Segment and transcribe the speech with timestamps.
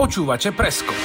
[0.00, 0.96] Počúvate Presko.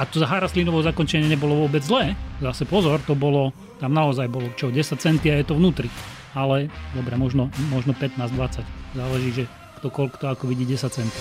[0.00, 2.16] A to za Haraslinovo zakončenie nebolo vôbec zlé.
[2.40, 5.92] Zase pozor, to bolo, tam naozaj bolo čo, 10 centy a je to vnútri.
[6.32, 8.64] Ale, dobre, možno, možno 15-20.
[8.96, 9.44] Záleží, že
[9.76, 11.20] kto koľko to ako vidí 10 centy.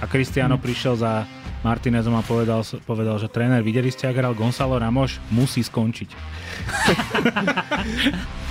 [0.00, 0.64] A Cristiano hmm.
[0.64, 1.28] prišiel za
[1.60, 6.08] Martinezom a povedal, povedal, že tréner, videli ste, ak hral Gonzalo Ramos, musí skončiť.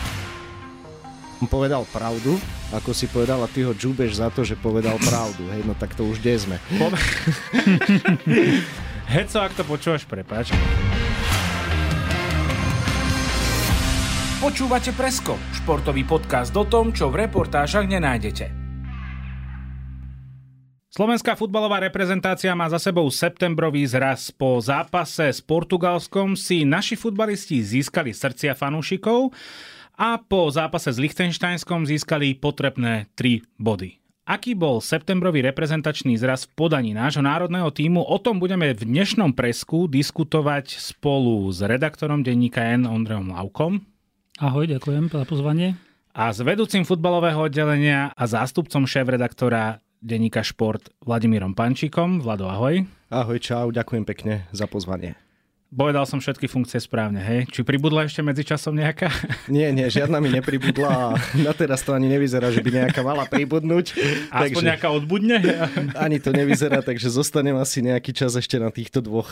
[1.45, 2.41] Povedal pravdu,
[2.73, 5.45] ako si povedal, a ty ho džúbeš za to, že povedal pravdu.
[5.53, 6.57] Hej, no tak to už kde sme.
[9.13, 10.49] Heco, ak to počúvaš, prepáč.
[14.41, 18.49] Počúvate Presko, športový podcast o tom, čo v reportážach nenájdete.
[20.89, 24.33] Slovenská futbalová reprezentácia má za sebou septembrový zraz.
[24.33, 29.29] Po zápase s Portugalskom si naši futbalisti získali srdcia fanúšikov
[29.97, 33.97] a po zápase s Liechtensteinskom získali potrebné 3 body.
[34.27, 38.05] Aký bol septembrový reprezentačný zraz v podaní nášho národného týmu?
[38.05, 43.81] O tom budeme v dnešnom presku diskutovať spolu s redaktorom denníka N Ondrejom Laukom.
[44.37, 45.79] Ahoj, ďakujem za pozvanie.
[46.11, 52.21] A s vedúcim futbalového oddelenia a zástupcom šéf-redaktora denníka Šport Vladimírom Pančíkom.
[52.21, 52.85] Vlado, ahoj.
[53.07, 55.26] Ahoj, čau, ďakujem pekne za pozvanie.
[55.67, 57.43] Povedal som všetky funkcie správne, hej?
[57.51, 59.11] Či pribudla ešte medzi časom nejaká?
[59.51, 63.27] Nie, nie, žiadna mi nepribudla a na teraz to ani nevyzerá, že by nejaká mala
[63.27, 63.91] pribudnúť.
[64.31, 64.63] Aspoň takže...
[64.63, 65.37] nejaká odbudne?
[66.07, 69.31] Ani to nevyzerá, takže zostanem asi nejaký čas ešte na týchto dvoch.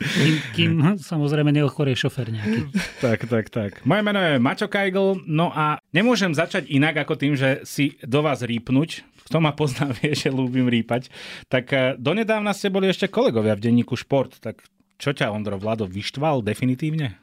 [0.00, 2.60] Kým, kým samozrejme neochorie šofer nejaký.
[3.00, 3.70] Tak, tak, tak.
[3.84, 8.20] Moje meno je Maťo Kajgl, no a nemôžem začať inak ako tým, že si do
[8.20, 8.90] vás rýpnuť,
[9.28, 11.08] kto ma pozná, vie, že ľúbim rýpať,
[11.46, 14.64] tak eh, donedávna ste boli ešte kolegovia v denníku Šport, tak
[15.00, 17.16] čo ťa Ondro Vlado vyštval definitívne?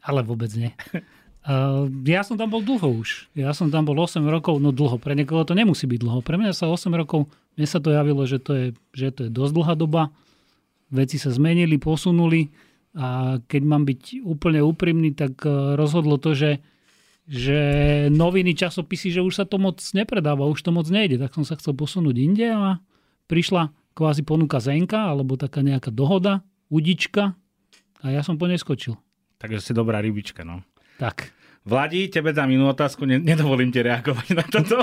[0.00, 0.72] Ale vôbec nie.
[1.42, 3.26] Uh, ja som tam bol dlho už.
[3.36, 4.96] Ja som tam bol 8 rokov, no dlho.
[4.96, 6.22] Pre niekoho to nemusí byť dlho.
[6.22, 7.28] Pre mňa sa 8 rokov,
[7.58, 10.14] mne sa to javilo, že to je, že to je dosť dlhá doba.
[10.88, 12.48] Veci sa zmenili, posunuli
[12.94, 16.62] a keď mám byť úplne úprimný, tak uh, rozhodlo to, že,
[17.26, 17.58] že
[18.14, 21.18] noviny, časopisy, že už sa to moc nepredáva, už to moc nejde.
[21.18, 22.78] Tak som sa chcel posunúť inde a
[23.26, 27.36] prišla kvázi ponuka Zenka alebo taká nejaká dohoda udička
[28.00, 28.96] a ja som po nej skočil.
[29.36, 30.64] Takže si dobrá rybička, no.
[30.96, 31.28] Tak.
[31.62, 34.82] Vladi, tebe dám inú otázku, nedovolím ti reagovať na toto.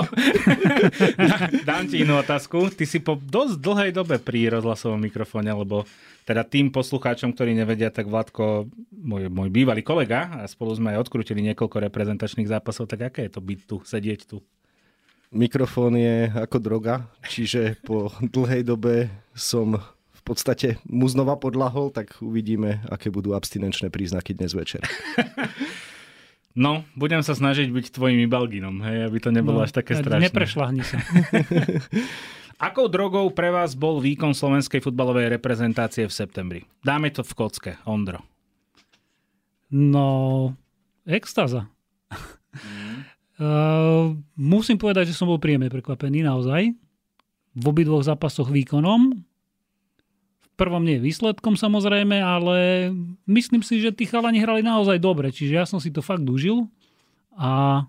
[1.68, 2.72] dám ti inú otázku.
[2.72, 5.84] Ty si po dosť dlhej dobe pri rozhlasovom mikrofóne, lebo
[6.24, 8.64] teda tým poslucháčom, ktorí nevedia, tak Vladko,
[8.96, 13.32] môj, môj bývalý kolega, a spolu sme aj odkrútili niekoľko reprezentačných zápasov, tak aké je
[13.36, 14.40] to byť tu, sedieť tu?
[15.36, 19.76] Mikrofón je ako droga, čiže po dlhej dobe som
[20.20, 24.84] v podstate mu znova podlahol, tak uvidíme, aké budú abstinenčné príznaky dnes večer.
[26.50, 30.34] No, budem sa snažiť byť tvojim ibalginom, hej, aby to nebolo no, až také strašné.
[30.34, 30.98] Neprešľahni sa.
[32.66, 36.60] Akou drogou pre vás bol výkon slovenskej futbalovej reprezentácie v septembri?
[36.82, 38.26] Dáme to v kocke, Ondro.
[39.70, 40.50] No,
[41.06, 41.70] extáza.
[42.10, 43.06] Mm.
[43.38, 46.74] Uh, musím povedať, že som bol príjemne prekvapený naozaj.
[47.54, 49.22] V obidvoch zápasoch výkonom
[50.60, 52.90] prvom nie výsledkom samozrejme, ale
[53.24, 56.68] myslím si, že tí chalani hrali naozaj dobre, čiže ja som si to fakt užil
[57.32, 57.82] a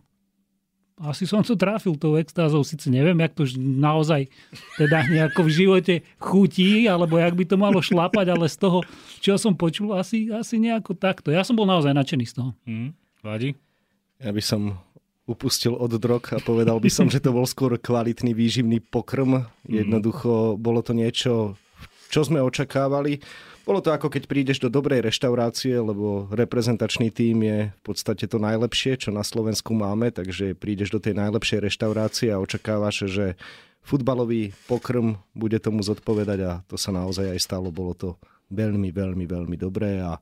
[1.01, 4.29] asi som to trafil tou extázou, síce neviem, jak to naozaj
[4.77, 8.85] teda nejako v živote chutí, alebo jak by to malo šlapať, ale z toho,
[9.17, 11.33] čo som počul, asi, asi nejako takto.
[11.33, 12.49] Ja som bol naozaj nadšený z toho.
[12.69, 12.93] Mm,
[13.25, 13.57] Vladi?
[14.21, 14.77] Ja by som
[15.25, 19.49] upustil od drog a povedal by som, že to bol skôr kvalitný výživný pokrm.
[19.65, 19.73] Mhm.
[19.73, 21.57] Jednoducho bolo to niečo
[22.11, 23.23] čo sme očakávali.
[23.63, 28.35] Bolo to ako keď prídeš do dobrej reštaurácie, lebo reprezentačný tím je v podstate to
[28.35, 33.39] najlepšie, čo na Slovensku máme, takže prídeš do tej najlepšej reštaurácie a očakávaš, že
[33.79, 37.71] futbalový pokrm bude tomu zodpovedať a to sa naozaj aj stalo.
[37.71, 38.09] Bolo to
[38.51, 40.19] veľmi, veľmi, veľmi dobré a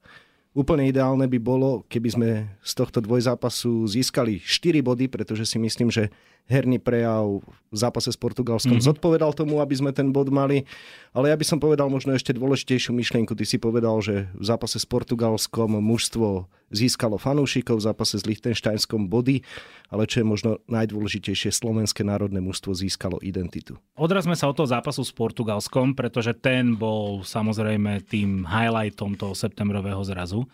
[0.50, 2.30] Úplne ideálne by bolo, keby sme
[2.66, 6.10] z tohto dvojzápasu získali 4 body, pretože si myslím, že
[6.50, 8.90] herný prejav v zápase s Portugalskom mm-hmm.
[8.90, 10.66] zodpovedal tomu, aby sme ten bod mali.
[11.14, 13.38] Ale ja by som povedal možno ešte dôležitejšiu myšlienku.
[13.38, 19.06] Ty si povedal, že v zápase s Portugalskom mužstvo získalo fanúšikov, v zápase s Liechtensteinskom
[19.10, 19.46] body,
[19.94, 23.78] ale čo je možno najdôležitejšie, slovenské národné mužstvo získalo identitu.
[23.94, 30.02] Odrazme sa od toho zápasu s Portugalskom, pretože ten bol samozrejme tým highlightom toho septembrového
[30.02, 30.50] zrazu.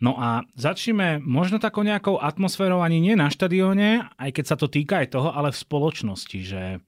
[0.00, 4.64] No a začneme možno takou nejakou atmosférou ani nie na štadióne, aj keď sa to
[4.64, 6.78] týka aj toho, ale v spoločnosti, že e,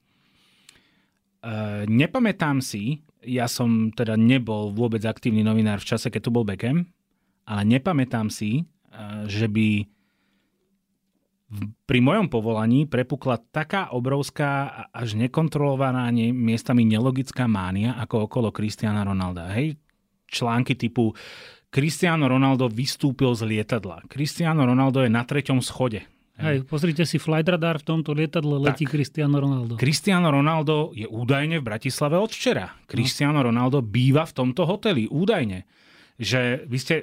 [1.85, 6.88] nepamätám si, ja som teda nebol vôbec aktívny novinár v čase, keď tu bol Beckham,
[7.44, 9.85] ale nepamätám si, e, že by
[11.85, 19.53] pri mojom povolaní prepukla taká obrovská až nekontrolovaná miestami nelogická mánia ako okolo Cristiana Ronalda.
[19.53, 19.76] Hej,
[20.32, 21.12] články typu
[21.73, 24.05] Cristiano Ronaldo vystúpil z lietadla.
[24.05, 26.05] Cristiano Ronaldo je na treťom schode.
[26.37, 29.81] Hej, pozrite si flight radar, v tomto lietadle letí tak, Cristiano Ronaldo.
[29.81, 32.77] Cristiano Ronaldo je údajne v Bratislave od včera.
[32.85, 33.49] Cristiano no.
[33.49, 35.65] Ronaldo býva v tomto hoteli, údajne.
[36.21, 36.95] Že vy ste,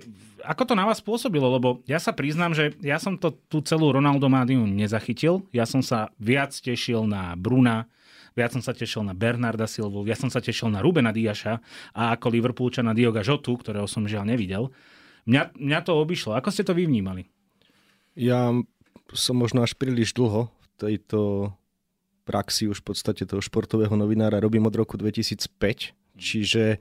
[0.46, 1.50] ako to na vás pôsobilo?
[1.50, 5.50] Lebo ja sa priznám, že ja som to tú celú Ronaldo Mádiu nezachytil.
[5.50, 7.90] Ja som sa viac tešil na Bruna,
[8.34, 11.54] viac som sa tešil na Bernarda Silvu, viac som sa tešil na Rubena Diaša
[11.94, 14.74] a ako Liverpoolča na Dioga Žotu, ktorého som žiaľ nevidel.
[15.30, 16.34] Mňa, mňa to obišlo.
[16.34, 17.30] Ako ste to vy vnímali?
[18.18, 18.50] Ja
[19.14, 21.52] som možno až príliš dlho v tejto
[22.26, 26.78] praxi už v podstate toho športového novinára robím od roku 2005 Čiže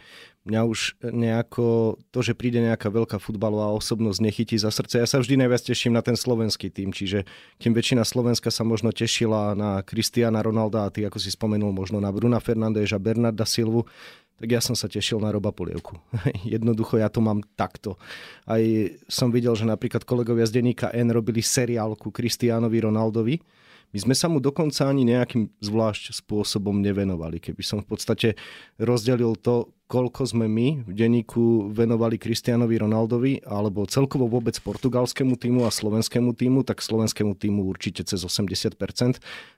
[0.48, 5.04] mňa už nejako to, že príde nejaká veľká futbalová osobnosť, nechytí za srdce.
[5.04, 7.28] Ja sa vždy najviac teším na ten slovenský tým, čiže
[7.60, 12.00] kým väčšina Slovenska sa možno tešila na Kristiana Ronalda a ty, ako si spomenul, možno
[12.00, 13.84] na Bruna Fernandéža, Bernarda Silvu,
[14.38, 15.98] tak ja som sa tešil na Roba Polievku.
[16.46, 17.98] Jednoducho ja to mám takto.
[18.46, 18.62] Aj
[19.10, 23.42] som videl, že napríklad kolegovia z denníka N robili seriál ku Kristiánovi Ronaldovi,
[23.88, 27.40] my sme sa mu dokonca ani nejakým zvlášť spôsobom nevenovali.
[27.40, 28.28] Keby som v podstate
[28.76, 35.64] rozdelil to, koľko sme my v denníku venovali Kristianovi Ronaldovi alebo celkovo vôbec portugalskému týmu
[35.64, 38.76] a slovenskému týmu, tak slovenskému týmu určite cez 80%.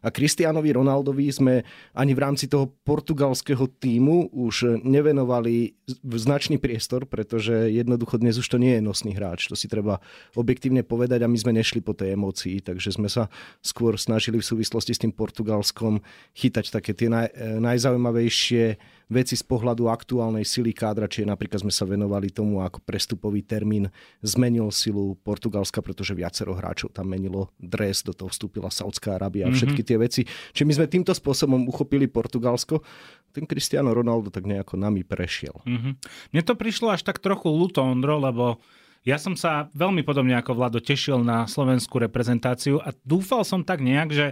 [0.06, 1.54] A Kristianovi Ronaldovi sme
[1.98, 5.74] ani v rámci toho portugalského týmu už nevenovali
[6.14, 9.50] značný priestor, pretože jednoducho dnes už to nie je nosný hráč.
[9.50, 9.98] To si treba
[10.38, 13.26] objektívne povedať a my sme nešli po tej emócii, takže sme sa
[13.66, 15.98] skôr snažili v súvislosti s tým Portugalskom
[16.38, 18.78] chytať také tie naj, najzaujímavejšie
[19.10, 23.90] veci z pohľadu aktuálnej sily kádra, či napríklad sme sa venovali tomu, ako prestupový termín
[24.22, 29.52] zmenil silu Portugalska, pretože viacero hráčov tam menilo dres, do toho vstúpila Saudská Arábia a
[29.52, 30.22] všetky tie veci.
[30.54, 32.86] Čiže my sme týmto spôsobom uchopili Portugalsko,
[33.34, 35.58] ten Cristiano Ronaldo tak nejako nami prešiel.
[35.66, 35.92] Mm-hmm.
[36.30, 38.62] Mne to prišlo až tak trochu ľúto, Ondro, lebo
[39.00, 43.80] ja som sa veľmi podobne ako Vlado tešil na slovenskú reprezentáciu a dúfal som tak
[43.80, 44.26] nejak, že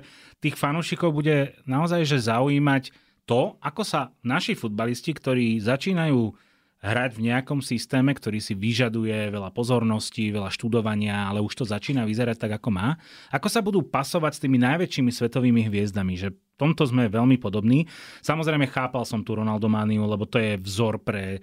[0.44, 2.92] tých fanúšikov bude naozaj že zaujímať
[3.28, 6.32] to, ako sa naši futbalisti, ktorí začínajú
[6.78, 12.06] hrať v nejakom systéme, ktorý si vyžaduje veľa pozornosti, veľa študovania, ale už to začína
[12.06, 12.94] vyzerať tak, ako má.
[13.34, 17.90] Ako sa budú pasovať s tými najväčšími svetovými hviezdami, že v tomto sme veľmi podobní.
[18.22, 21.42] Samozrejme chápal som tu Ronaldomániu, lebo to je vzor pre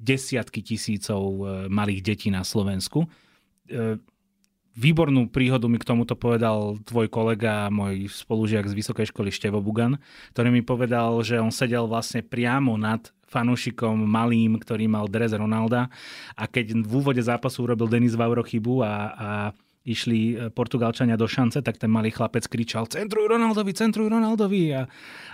[0.00, 3.04] desiatky tisícov e, malých detí na Slovensku.
[4.80, 10.00] Výbornú príhodu mi k tomuto povedal tvoj kolega, môj spolužiak z Vysokej školy Števo Bugan,
[10.32, 15.92] ktorý mi povedal, že on sedel vlastne priamo nad fanúšikom malým, ktorý mal dres Ronalda
[16.32, 19.28] a keď v úvode zápasu urobil Denis Vauro chybu a, a
[19.84, 24.84] išli e, Portugalčania do šance, tak ten malý chlapec kričal centruj Ronaldovi, centruj Ronaldovi a,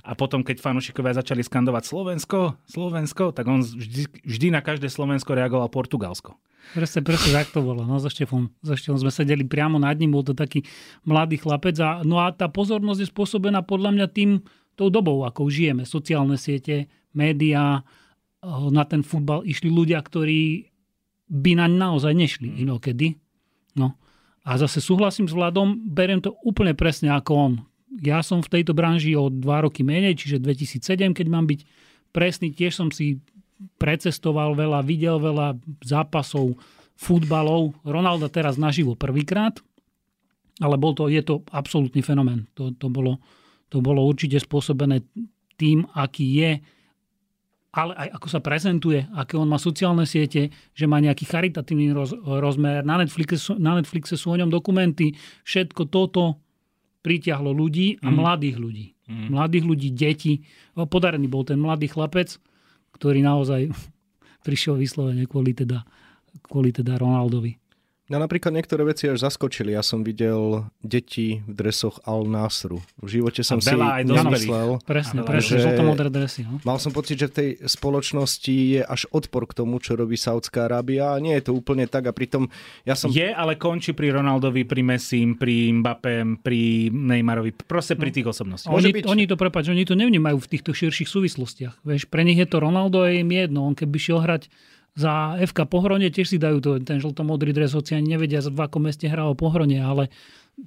[0.06, 5.34] a potom, keď fanúšikovia začali skandovať Slovensko, Slovensko, tak on vždy, vždy na každé Slovensko
[5.34, 6.38] reagoval Portugalsko.
[6.74, 7.86] Presne, presne tak to bolo.
[7.86, 10.66] No, so Štefom, so Štefom sme sedeli priamo nad ním, bol to taký
[11.06, 11.78] mladý chlapec.
[11.78, 14.42] A, no a tá pozornosť je spôsobená podľa mňa tým,
[14.76, 15.88] tou dobou, ako žijeme.
[15.88, 20.70] Sociálne siete, médiá, eh, na ten futbal išli ľudia, ktorí
[21.26, 22.56] by naň naozaj nešli mm.
[22.66, 23.18] inokedy.
[23.74, 23.98] No.
[24.46, 27.52] A zase súhlasím s Vladom, beriem to úplne presne ako on.
[27.98, 31.60] Ja som v tejto branži o dva roky menej, čiže 2007, keď mám byť
[32.14, 33.18] presný, tiež som si
[33.80, 36.54] precestoval veľa, videl veľa zápasov,
[36.94, 37.74] futbalov.
[37.82, 39.58] Ronaldo teraz naživo prvýkrát,
[40.62, 42.46] ale bol to, je to absolútny fenomén.
[42.54, 43.18] To, to, bolo,
[43.68, 45.02] to bolo určite spôsobené
[45.56, 46.50] tým, aký je
[47.76, 52.16] ale aj ako sa prezentuje, aké on má sociálne siete, že má nejaký charitatívny roz,
[52.16, 52.80] rozmer.
[52.80, 55.12] Na Netflixe, na Netflixe sú o ňom dokumenty.
[55.44, 56.40] Všetko toto
[57.04, 58.16] pritiahlo ľudí a mm.
[58.16, 58.86] mladých ľudí.
[59.12, 59.28] Mm.
[59.28, 60.40] Mladých ľudí, deti.
[60.72, 62.40] Podarený bol ten mladý chlapec,
[62.96, 63.68] ktorý naozaj
[64.46, 65.84] prišiel vyslovene kvôli teda,
[66.48, 67.60] kvôli teda Ronaldovi.
[68.06, 69.74] No napríklad niektoré veci až zaskočili.
[69.74, 72.78] Ja som videl deti v dresoch Al Nasru.
[73.02, 74.78] V živote som si aj nemyslel.
[74.86, 75.74] Presne, presne, že
[76.06, 76.46] dresy.
[76.46, 76.62] No?
[76.62, 80.70] Mal som pocit, že v tej spoločnosti je až odpor k tomu, čo robí Saudská
[80.70, 82.46] Arábia a nie je to úplne tak a pritom
[82.86, 83.10] ja som...
[83.10, 88.14] Je, ale končí pri Ronaldovi, pri Messim, pri Mbappém, pri Neymarovi, proste pri no.
[88.14, 88.70] tých osobnostiach.
[88.70, 89.04] Oni, byť...
[89.10, 91.82] oni to, prepáč, oni to nevnímajú v týchto širších súvislostiach.
[91.82, 93.66] Vieš, pre nich je to Ronaldo a im jedno.
[93.66, 94.46] On keby šiel hrať
[94.96, 98.88] za FK Pohrone tiež si dajú to, ten žltomodrý dres, hoci ani nevedia, v akom
[98.88, 100.08] meste hrá o Pohrone, ale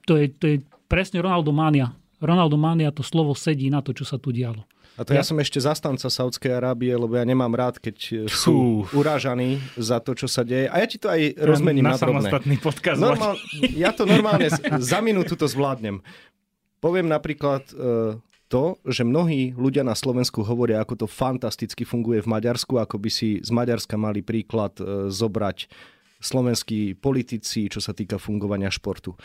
[0.05, 0.55] to je, to je
[0.86, 1.98] presne Ronaldo Mania.
[2.21, 4.69] Ronaldo Mania, to slovo sedí na to, čo sa tu dialo.
[5.00, 8.83] A to ja, ja som ešte zastanca Saudskej Arábie, lebo ja nemám rád, keď sú
[8.83, 9.00] Fú.
[9.00, 10.67] urážaní za to, čo sa deje.
[10.67, 12.59] A ja ti to aj rozmením na, na drobné.
[12.59, 13.00] podcast.
[13.00, 13.39] Normál,
[13.71, 14.51] ja to normálne
[14.83, 16.03] za minútu to zvládnem.
[16.83, 22.31] Poviem napríklad uh, to, že mnohí ľudia na Slovensku hovoria, ako to fantasticky funguje v
[22.33, 25.69] Maďarsku, ako by si z Maďarska mali príklad uh, zobrať
[26.19, 29.15] slovenskí politici, čo sa týka fungovania športu.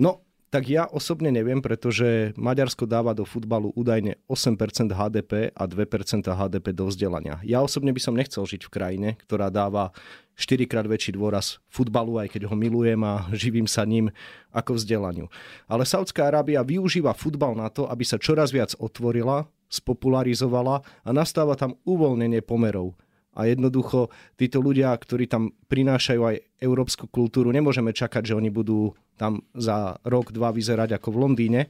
[0.00, 6.26] No, tak ja osobne neviem, pretože Maďarsko dáva do futbalu údajne 8% HDP a 2%
[6.26, 7.38] HDP do vzdelania.
[7.46, 9.94] Ja osobne by som nechcel žiť v krajine, ktorá dáva
[10.40, 14.08] 4 krát väčší dôraz futbalu, aj keď ho milujem a živím sa ním
[14.56, 15.28] ako vzdelaniu.
[15.68, 21.54] Ale Saudská Arábia využíva futbal na to, aby sa čoraz viac otvorila, spopularizovala a nastáva
[21.54, 22.96] tam uvoľnenie pomerov
[23.36, 28.98] a jednoducho títo ľudia, ktorí tam prinášajú aj európsku kultúru, nemôžeme čakať, že oni budú
[29.14, 31.60] tam za rok, dva vyzerať ako v Londýne,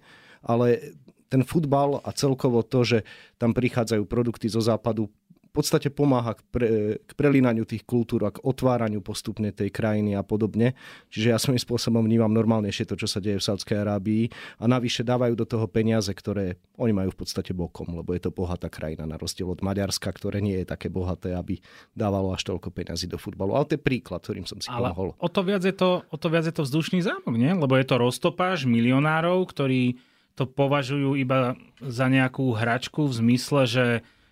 [0.41, 0.97] ale
[1.29, 2.99] ten futbal a celkovo to, že
[3.37, 5.13] tam prichádzajú produkty zo západu,
[5.51, 6.67] v podstate pomáha k, pre,
[7.03, 10.79] k prelínaniu tých kultúr a k otváraniu postupne tej krajiny a podobne.
[11.11, 14.31] Čiže ja svojím spôsobom vnímam normálnejšie to, čo sa deje v Sádskej Arábii
[14.63, 18.31] a navyše dávajú do toho peniaze, ktoré oni majú v podstate bokom, lebo je to
[18.31, 21.59] bohatá krajina na rozdiel od Maďarska, ktoré nie je také bohaté, aby
[21.99, 23.59] dávalo až toľko peniazy do futbalu.
[23.59, 25.19] Ale to je príklad, ktorým som si Ale pomohol.
[25.19, 27.51] O to, viac je to, o to viac je to vzdušný zámok, nie?
[27.51, 29.99] Lebo je to roztopáž milionárov, ktorí
[30.39, 33.87] to považujú iba za nejakú hračku v zmysle, že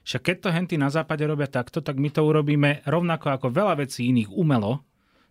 [0.09, 3.85] však keď to henty na západe robia takto, tak my to urobíme rovnako ako veľa
[3.85, 4.81] vecí iných umelo,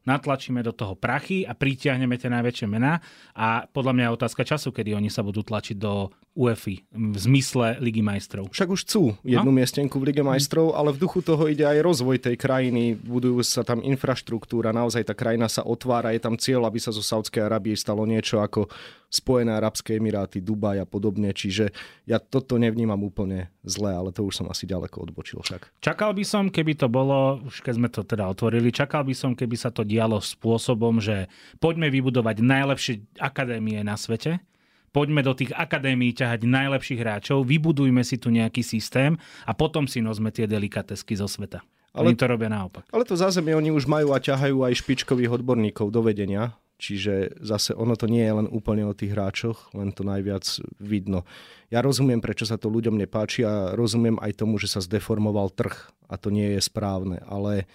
[0.06, 3.02] natlačíme do toho prachy a pritiahneme tie najväčšie mená.
[3.34, 7.82] A podľa mňa je otázka času, kedy oni sa budú tlačiť do UEFI v zmysle
[7.82, 8.54] Ligy majstrov.
[8.54, 9.58] Však už chcú jednu no?
[9.58, 13.66] miestenku v Lige majstrov, ale v duchu toho ide aj rozvoj tej krajiny, budujú sa
[13.66, 17.74] tam infraštruktúra, naozaj tá krajina sa otvára, je tam cieľ, aby sa zo Saudskej Arábie
[17.74, 18.70] stalo niečo ako
[19.10, 21.74] Spojené Arabské Emiráty, Dubaj a podobne, čiže
[22.06, 25.82] ja toto nevnímam úplne zle, ale to už som asi ďaleko odbočil však.
[25.82, 29.32] Čakal by som, keby to bolo, už keď sme to teda otvorili, čakal by som,
[29.34, 34.44] keby sa to dialo spôsobom, že poďme vybudovať najlepšie akadémie na svete,
[34.92, 40.00] poďme do tých akadémií ťahať najlepších hráčov, vybudujme si tu nejaký systém a potom si
[40.04, 41.64] nosme tie delikatesky zo sveta.
[41.98, 42.86] Ale, oni to robia naopak.
[42.94, 47.74] Ale to zázemie oni už majú a ťahajú aj špičkových odborníkov do vedenia Čiže zase
[47.74, 50.46] ono to nie je len úplne o tých hráčoch, len to najviac
[50.78, 51.26] vidno.
[51.74, 55.74] Ja rozumiem, prečo sa to ľuďom nepáči a rozumiem aj tomu, že sa zdeformoval trh
[56.06, 57.66] a to nie je správne, ale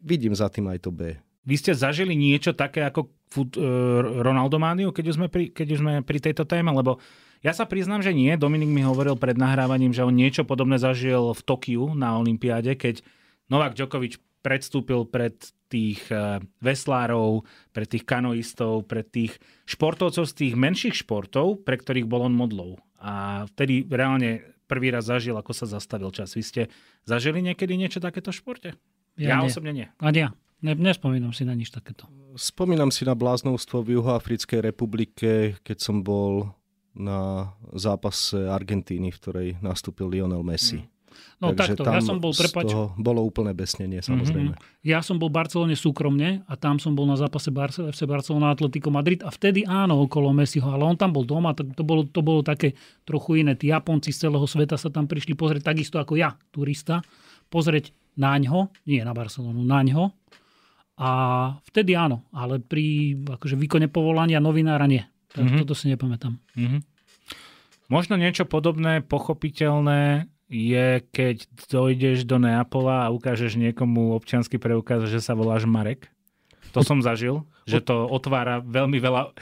[0.00, 1.20] vidím za tým aj to B.
[1.44, 5.66] Vy ste zažili niečo také ako fut, uh, Ronaldo Mániu, keď už, sme pri, keď
[5.76, 7.02] už sme pri tejto téme, lebo
[7.44, 8.32] ja sa priznám, že nie.
[8.34, 13.04] Dominik mi hovoril pred nahrávaním, že on niečo podobné zažil v Tokiu na Olympiáde, keď
[13.46, 15.34] Novak Djokovic predstúpil pred
[15.66, 17.42] tých eh, veslárov,
[17.74, 22.78] pred tých kanoistov, pred tých športovcov z tých menších športov, pre ktorých bol on modlou.
[23.02, 26.34] A vtedy reálne prvý raz zažil, ako sa zastavil čas.
[26.34, 26.62] Vy ste
[27.06, 28.70] zažili niekedy niečo takéto v športe?
[29.18, 29.50] Ja, ja nie.
[29.50, 29.86] osobne nie.
[29.98, 30.30] A ja.
[30.64, 32.08] Ne, nespomínam si na nič takéto.
[32.36, 36.52] Spomínam si na bláznovstvo v Juhoafrickej republike, keď som bol
[36.96, 40.80] na zápase Argentíny, v ktorej nastúpil Lionel Messi.
[40.80, 40.92] Hmm.
[41.36, 42.72] No Takže takto, ja som bol, prepač...
[42.96, 44.56] bolo úplné besnenie, samozrejme.
[44.56, 44.84] Mm-hmm.
[44.88, 48.56] Ja som bol v Barcelone súkromne a tam som bol na zápase Barce, FC Barcelona
[48.56, 52.08] Atletico Madrid a vtedy áno, okolo Messiho, ale on tam bol doma, tak to bolo,
[52.08, 52.72] to bolo také
[53.04, 53.52] trochu iné.
[53.52, 57.04] Tí Japonci z celého sveta sa tam prišli pozrieť, takisto ako ja, turista,
[57.52, 60.16] pozrieť na ňo, nie na Barcelonu, na ňo.
[60.96, 61.10] A
[61.68, 65.04] vtedy áno, ale pri akože výkone povolania novinára nie.
[65.36, 65.60] mm-hmm.
[65.60, 66.40] Toto si nepamätám.
[66.56, 66.80] Mm-hmm.
[67.92, 75.22] Možno niečo podobné, pochopiteľné je, keď dojdeš do Neapola a ukážeš niekomu občiansky preukaz, že
[75.22, 76.10] sa voláš Marek.
[76.74, 79.32] To som zažil, že to otvára veľmi veľa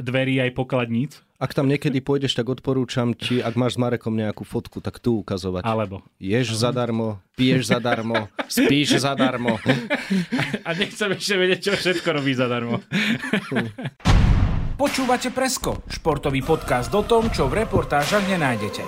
[0.00, 1.20] dverí aj pokladníc.
[1.40, 5.24] Ak tam niekedy pôjdeš, tak odporúčam ti, ak máš s Marekom nejakú fotku, tak tu
[5.24, 5.64] ukazovať.
[5.64, 6.04] Alebo.
[6.20, 9.56] Ješ zadarmo, piješ zadarmo, spíš zadarmo.
[10.68, 12.84] A nechcem ešte vedieť, čo všetko robí zadarmo.
[14.76, 18.84] Počúvate Presko, športový podcast o tom, čo v reportážach nenájdete.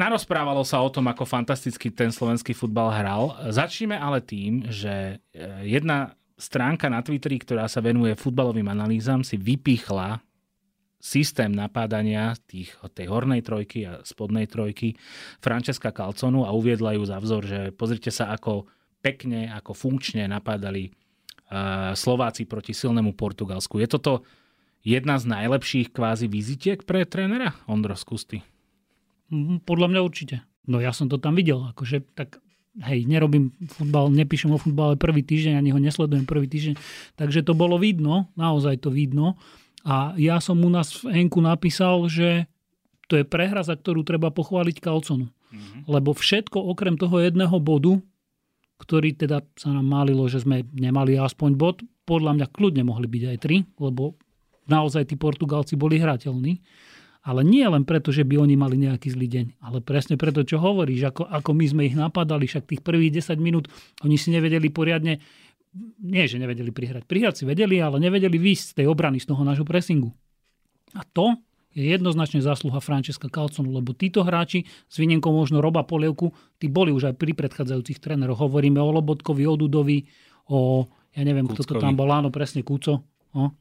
[0.00, 3.36] Narozprávalo sa o tom, ako fantasticky ten slovenský futbal hral.
[3.52, 9.36] Začneme ale tým, že e, jedna stránka na Twitteri, ktorá sa venuje futbalovým analýzam, si
[9.36, 10.24] vypichla
[11.04, 14.96] systém napádania tých, tej hornej trojky a spodnej trojky
[15.44, 18.64] Francesca Calconu a uviedla ju za vzor, že pozrite sa, ako
[19.04, 23.84] pekne, ako funkčne napádali uh, Slováci proti silnému Portugalsku.
[23.84, 24.24] Je toto
[24.80, 28.40] jedna z najlepších kvázi vizitiek pre trénera Ondro Skusty?
[29.28, 30.40] Mhm, podľa mňa určite.
[30.64, 32.40] No ja som to tam videl, akože tak
[32.80, 36.74] hej, nerobím futbal, nepíšem o futbale prvý týždeň, ani ho nesledujem prvý týždeň,
[37.14, 39.36] takže to bolo vidno, naozaj to vidno.
[39.84, 42.48] A ja som u nás v Enku napísal, že
[43.06, 45.28] to je prehra, za ktorú treba pochváliť Kalconu.
[45.28, 45.80] Mm-hmm.
[45.86, 48.00] Lebo všetko okrem toho jedného bodu,
[48.80, 53.22] ktorý teda sa nám málilo, že sme nemali aspoň bod, podľa mňa kľudne mohli byť
[53.28, 54.16] aj tri, lebo
[54.68, 56.60] naozaj tí Portugalci boli hrateľní.
[57.24, 60.60] Ale nie len preto, že by oni mali nejaký zlý deň, ale presne preto, čo
[60.60, 63.64] hovoríš, ako, ako my sme ich napadali, však tých prvých 10 minút
[64.04, 65.24] oni si nevedeli poriadne,
[65.98, 69.42] nie že nevedeli prihrať, prihrať si vedeli, ale nevedeli výjsť z tej obrany, z toho
[69.42, 70.14] nášho pressingu.
[70.94, 71.34] A to
[71.74, 76.30] je jednoznačne zásluha Francesca Calconu, lebo títo hráči, s výnimkou možno Roba Polievku,
[76.62, 78.38] tí boli už aj pri predchádzajúcich tréneroch.
[78.38, 80.06] Hovoríme o Lobotkovi, o Dudovi,
[80.54, 81.66] o, ja neviem, Kúckovi.
[81.66, 83.02] kto to tam bol, áno, presne Kúco.
[83.34, 83.58] No.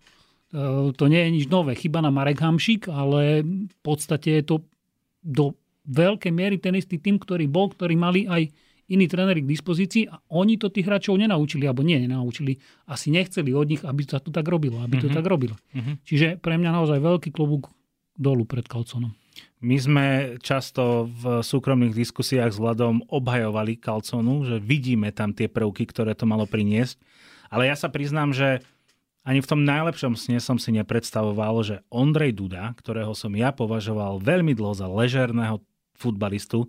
[0.53, 1.74] E, to nie je nič nové.
[1.74, 4.55] Chyba na Marek Hamšik, ale v podstate je to
[5.25, 5.58] do
[5.89, 8.53] veľkej miery ten istý tým, ktorý bol, ktorý mali aj
[8.92, 12.60] iní tréneri k dispozícii a oni to tých hráčov nenaučili, alebo nie, nenaučili.
[12.90, 15.04] Asi nechceli od nich, aby sa to tak robilo, aby mm-hmm.
[15.04, 15.18] to mhm.
[15.18, 15.56] tak robilo.
[15.72, 15.96] Mm-hmm.
[16.04, 17.72] Čiže pre mňa naozaj veľký klobúk
[18.20, 19.16] dolu pred Kalconom.
[19.63, 20.06] My sme
[20.44, 26.28] často v súkromných diskusiách s Vladom obhajovali Kalconu, že vidíme tam tie prvky, ktoré to
[26.28, 27.00] malo priniesť.
[27.48, 28.60] Ale ja sa priznám, že
[29.24, 34.20] ani v tom najlepšom sne som si nepredstavoval, že Ondrej Duda, ktorého som ja považoval
[34.20, 35.63] veľmi dlho za ležerného
[35.96, 36.68] futbalistu,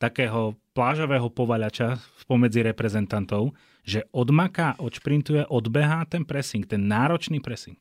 [0.00, 3.52] takého plážového povaľača pomedzi reprezentantov,
[3.84, 7.76] že odmaká, odšprintuje, odbehá ten pressing, ten náročný pressing.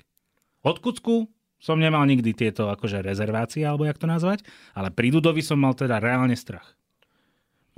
[0.66, 4.44] Od Kucku som nemal nikdy tieto akože rezervácie, alebo jak to nazvať,
[4.76, 6.76] ale pri Dudovi som mal teda reálne strach.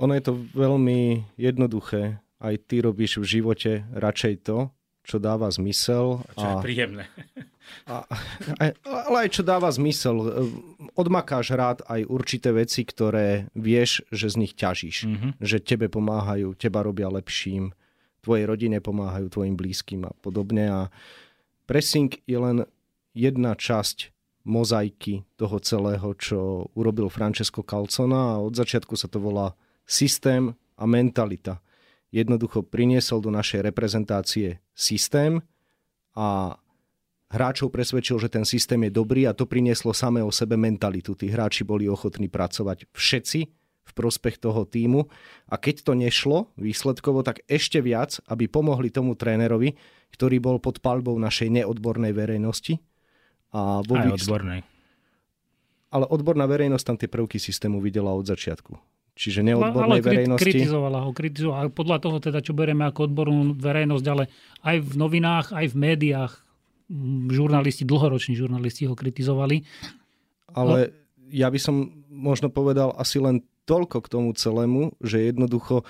[0.02, 2.18] Ono je to veľmi jednoduché.
[2.42, 4.74] Aj ty robíš v živote radšej to,
[5.06, 6.26] čo dáva zmysel.
[6.26, 7.06] A čo je príjemné.
[7.86, 8.04] A,
[8.58, 10.16] a, ale aj čo dáva zmysel.
[10.94, 14.96] Odmakáš rád aj určité veci, ktoré vieš, že z nich ťažíš.
[15.08, 15.30] Mm-hmm.
[15.40, 17.74] Že tebe pomáhajú, teba robia lepším,
[18.22, 20.64] tvojej rodine pomáhajú, tvojim blízkym a podobne.
[20.70, 20.80] A
[21.66, 22.56] pressing je len
[23.12, 29.54] jedna časť mozaiky toho celého, čo urobil Francesco Calcona a od začiatku sa to volá
[29.86, 31.62] systém a mentalita
[32.12, 35.40] jednoducho priniesol do našej reprezentácie systém
[36.12, 36.60] a
[37.32, 41.16] hráčov presvedčil, že ten systém je dobrý a to prinieslo samé o sebe mentalitu.
[41.16, 43.40] Tí hráči boli ochotní pracovať všetci
[43.82, 45.10] v prospech toho týmu
[45.50, 49.74] a keď to nešlo výsledkovo, tak ešte viac, aby pomohli tomu trénerovi,
[50.14, 52.78] ktorý bol pod palbou našej neodbornej verejnosti.
[53.52, 54.64] A vo Aj odbornej.
[55.92, 60.40] Ale odborná verejnosť tam tie prvky systému videla od začiatku čiže neodbornej ale verejnosti.
[60.40, 61.68] kritizovala ho, kritizovala.
[61.68, 64.32] Podľa toho teda, čo bereme ako odbornú verejnosť, ale
[64.64, 66.32] aj v novinách, aj v médiách
[67.32, 69.64] žurnalisti, dlhoroční žurnalisti ho kritizovali.
[70.52, 70.92] Ale no.
[71.32, 75.86] ja by som možno povedal asi len toľko k tomu celému, že jednoducho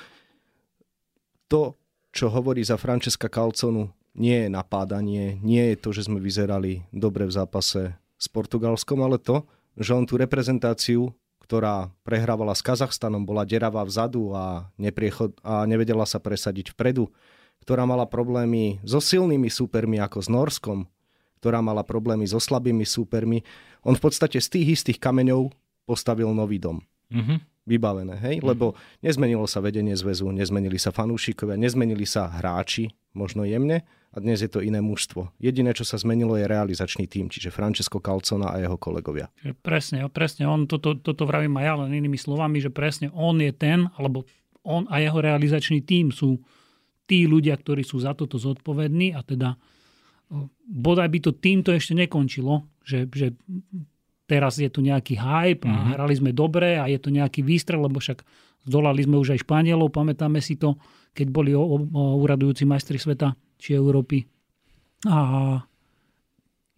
[1.50, 1.74] to,
[2.14, 7.24] čo hovorí za Francesca Calconu, nie je napádanie, nie je to, že sme vyzerali dobre
[7.24, 9.42] v zápase s Portugalskom, ale to,
[9.74, 11.16] že on tú reprezentáciu
[11.52, 17.12] ktorá prehrávala s Kazachstanom, bola deravá vzadu a, nepriechod, a nevedela sa presadiť vpredu,
[17.60, 20.88] ktorá mala problémy so silnými súpermi ako s Norskom,
[21.42, 23.42] ktorá mala problémy so slabými súpermi.
[23.82, 25.50] On v podstate z tých istých kameňov
[25.82, 26.78] postavil nový dom.
[27.10, 27.38] Mm-hmm.
[27.66, 28.38] Vybavené, hej?
[28.38, 28.50] Mm-hmm.
[28.54, 34.44] Lebo nezmenilo sa vedenie zväzu, nezmenili sa fanúšikovia, nezmenili sa hráči, možno jemne, a dnes
[34.44, 35.34] je to iné mužstvo.
[35.40, 39.32] Jediné, čo sa zmenilo, je realizačný tým, čiže Francesco Calcona a jeho kolegovia.
[39.64, 40.44] Presne, presne.
[40.46, 44.28] On, toto, toto vravím aj ja len inými slovami, že presne on je ten, alebo
[44.62, 46.38] on a jeho realizačný tým sú
[47.08, 49.56] tí ľudia, ktorí sú za toto zodpovední a teda
[50.66, 53.36] bodaj by to týmto ešte nekončilo, že, že
[54.24, 55.92] teraz je tu nejaký hype a mm-hmm.
[55.98, 58.24] hrali sme dobre a je to nejaký výstrel, lebo však
[58.64, 60.80] zdolali sme už aj Španielov, pamätáme si to,
[61.12, 61.76] keď boli o, o,
[62.22, 64.24] uradujúci majstri sveta či Európy.
[65.04, 65.58] A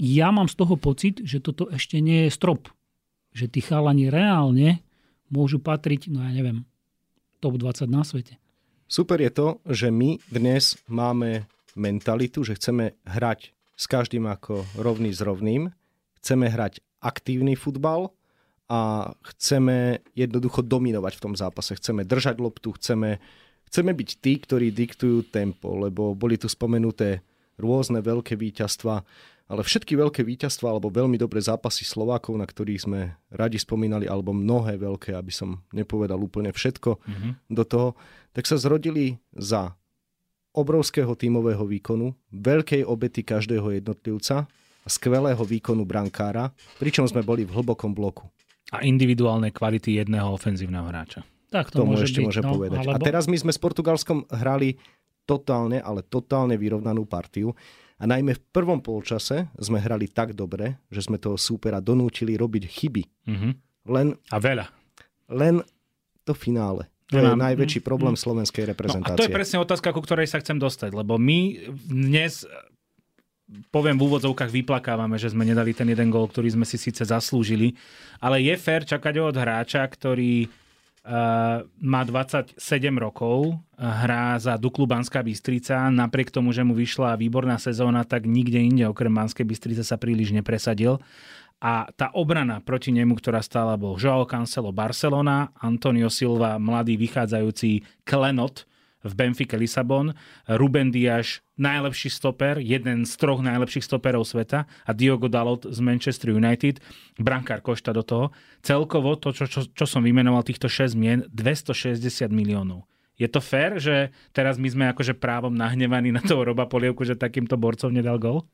[0.00, 2.66] ja mám z toho pocit, že toto ešte nie je strop.
[3.30, 4.82] Že tí chalani reálne
[5.30, 6.66] môžu patriť, no ja neviem,
[7.38, 8.40] top 20 na svete.
[8.90, 15.10] Super je to, že my dnes máme mentalitu, že chceme hrať s každým ako rovný
[15.10, 15.74] s rovným,
[16.22, 18.14] chceme hrať aktívny futbal
[18.70, 21.76] a chceme jednoducho dominovať v tom zápase.
[21.76, 23.20] Chceme držať loptu, chceme
[23.74, 27.26] chceme byť tí, ktorí diktujú tempo, lebo boli tu spomenuté
[27.58, 29.02] rôzne veľké víťazstva,
[29.50, 34.30] ale všetky veľké víťazstva alebo veľmi dobré zápasy Slovákov, na ktorých sme radi spomínali, alebo
[34.30, 37.32] mnohé veľké, aby som nepovedal úplne všetko mm-hmm.
[37.50, 37.88] do toho,
[38.30, 39.74] tak sa zrodili za
[40.54, 44.46] obrovského tímového výkonu, veľkej obety každého jednotlivca
[44.84, 48.30] a skvelého výkonu brankára, pričom sme boli v hlbokom bloku.
[48.70, 51.26] A individuálnej kvality jedného ofenzívneho hráča.
[51.50, 52.78] Tak to tomu môže ešte byť, môže no, povedať.
[52.86, 52.94] Alebo...
[52.94, 54.78] A teraz my sme s Portugalskom hrali
[55.22, 57.54] totálne, ale totálne vyrovnanú partiu.
[57.94, 62.64] A najmä v prvom polčase sme hrali tak dobre, že sme toho súpera donútili robiť
[62.66, 63.02] chyby.
[63.30, 63.52] Mm-hmm.
[63.94, 64.66] Len, A veľa.
[65.30, 65.62] len
[66.26, 66.90] to finále.
[67.12, 69.18] To je najväčší problém slovenskej No, a reprezentácie.
[69.20, 72.48] to je presne otázka, ku ktorej sa chcem dostať, lebo my dnes
[73.68, 77.76] poviem v úvodzovkách vyplakávame, že sme nedali ten jeden gól, ktorý sme si síce zaslúžili,
[78.18, 82.56] ale je fér čakať od hráča, ktorý uh, má 27
[82.96, 88.64] rokov, hrá za Duklu Banská Bystrica, napriek tomu, že mu vyšla výborná sezóna, tak nikde
[88.64, 90.96] inde okrem Banskej Bystrice sa príliš nepresadil.
[91.64, 98.04] A tá obrana proti nemu, ktorá stála, bol Joao Cancelo Barcelona, Antonio Silva, mladý vychádzajúci
[98.04, 98.68] klenot
[99.00, 100.12] v Benfica Lisabon,
[100.44, 106.36] Ruben Diaz, najlepší stoper, jeden z troch najlepších stoperov sveta a Diogo Dalot z Manchester
[106.36, 106.84] United,
[107.16, 108.26] brankár Košta do toho.
[108.60, 111.96] Celkovo to, čo, čo, čo som vymenoval, týchto 6 mien, 260
[112.28, 112.84] miliónov.
[113.16, 117.16] Je to fér, že teraz my sme akože právom nahnevaní na toho Roba Polievku, že
[117.16, 118.44] takýmto borcom nedal gol?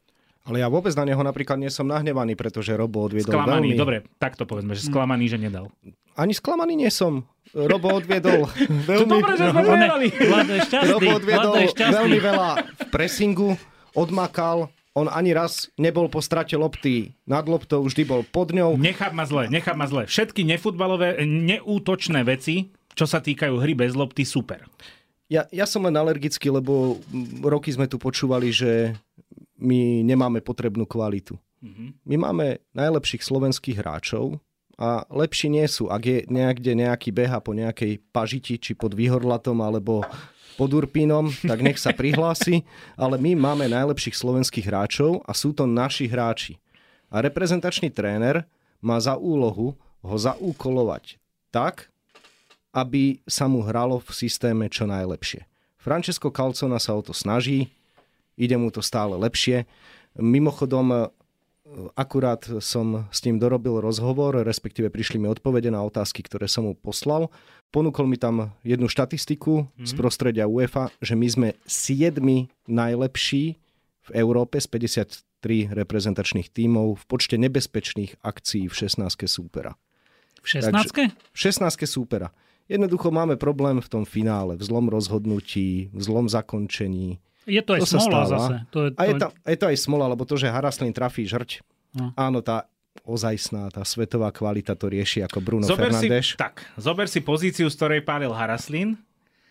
[0.49, 3.81] Ale ja vôbec na neho napríklad nie som nahnevaný, pretože Robo odviedol Sklamaný, veľmi...
[3.81, 5.69] dobre, takto povedzme, že sklamaný, že nedal.
[6.17, 7.29] Ani sklamaný nie som.
[7.53, 8.49] Robo odviedol
[8.91, 9.11] veľmi...
[9.21, 10.07] dobre, že sme vyhrali.
[10.97, 13.55] Robo odviedol veľmi veľa v pressingu,
[13.93, 18.75] odmakal, on ani raz nebol po strate lopty nad loptou, vždy bol pod ňou.
[18.75, 20.09] Nechám ma zle, nechám ma zle.
[20.11, 24.67] Všetky nefutbalové, neútočné veci, čo sa týkajú hry bez lopty, super.
[25.31, 26.99] Ja, ja som len alergický, lebo
[27.39, 28.99] roky sme tu počúvali, že
[29.61, 31.39] my nemáme potrebnú kvalitu.
[32.09, 34.41] My máme najlepších slovenských hráčov
[34.81, 35.93] a lepší nie sú.
[35.93, 40.01] Ak je niekde nejaký beha po nejakej pažiti, či pod Výhorlatom, alebo
[40.57, 42.65] pod Urpínom, tak nech sa prihlási.
[43.03, 46.57] Ale my máme najlepších slovenských hráčov a sú to naši hráči.
[47.13, 48.49] A reprezentačný tréner
[48.81, 51.21] má za úlohu ho zaúkolovať
[51.53, 51.93] tak,
[52.73, 55.45] aby sa mu hralo v systéme čo najlepšie.
[55.77, 57.69] Francesco Calcona sa o to snaží,
[58.41, 59.69] ide mu to stále lepšie.
[60.17, 60.99] Mimochodom, e,
[61.93, 66.73] akurát som s ním dorobil rozhovor, respektíve prišli mi odpovede na otázky, ktoré som mu
[66.73, 67.29] poslal.
[67.69, 69.87] Ponúkol mi tam jednu štatistiku mm-hmm.
[69.87, 72.17] z prostredia UEFA, že my sme 7
[72.67, 73.61] najlepší
[74.01, 79.77] v Európe z 53 reprezentačných tímov v počte nebezpečných akcií v 16 súpera.
[80.41, 80.73] V 16
[81.31, 82.33] V 16 súpera.
[82.71, 87.19] Jednoducho máme problém v tom finále, v zlom rozhodnutí, v zlom zakončení.
[87.51, 88.55] Je to aj To smola zase.
[88.71, 91.27] To je, to, A je, tam, je to aj smola, lebo to, že Haraslin trafí
[91.27, 91.61] žrť,
[91.91, 92.15] No.
[92.15, 92.71] áno, tá
[93.03, 96.39] ozajstná, tá svetová kvalita to rieši ako Bruno zober si, Fernández.
[96.39, 98.95] tak, zober si pozíciu, z ktorej pálil Haraslin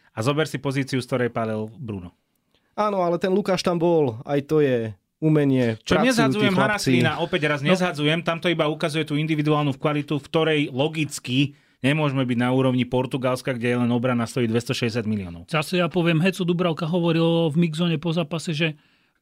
[0.10, 2.16] a zober si pozíciu, z ktorej pálil Bruno.
[2.74, 5.76] Áno, ale ten Lukáš tam bol, aj to je umenie.
[5.84, 6.56] Čo nezhadzujem.
[6.56, 12.24] Haraslina, opäť raz nezhadzujem, tam to iba ukazuje tú individuálnu kvalitu, v ktorej logicky nemôžeme
[12.28, 15.48] byť na úrovni Portugalska, kde len obrana stojí 260 miliónov.
[15.48, 18.76] Zase ja poviem, Heco Dubravka hovoril v Mixzone po zápase, že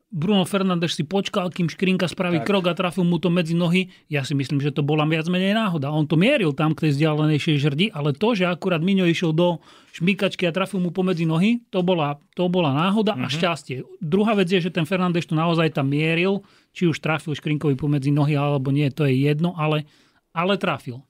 [0.08, 2.48] Bruno Fernández si počkal, kým Škrinka spraví tak.
[2.48, 3.92] krok a trafil mu to medzi nohy.
[4.08, 5.92] Ja si myslím, že to bola viac menej náhoda.
[5.92, 9.60] On to mieril tam k tej vzdialenejšej žrdi, ale to, že akurát Miňo išiel do
[10.00, 13.28] šmíkačky a trafil mu pomedzi nohy, to bola, to bola náhoda mm-hmm.
[13.28, 13.84] a šťastie.
[14.00, 16.40] Druhá vec je, že ten Fernández to naozaj tam mieril,
[16.72, 19.84] či už trafil Škrinkovi pomedzi nohy alebo nie, to je jedno, ale,
[20.32, 21.04] ale trafil.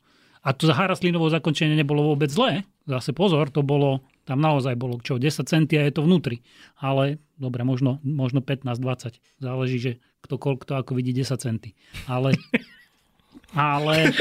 [0.47, 2.63] A to Haraslinovo zakončenie nebolo vôbec zlé.
[2.88, 6.39] Zase pozor, to bolo, tam naozaj bolo čo, 10 centí a je to vnútri.
[6.79, 9.43] Ale dobre, možno, možno 15-20.
[9.43, 9.91] Záleží, že
[10.23, 11.75] kto, koľko to ako vidí 10 centí.
[12.07, 12.39] Ale,
[13.51, 14.15] ale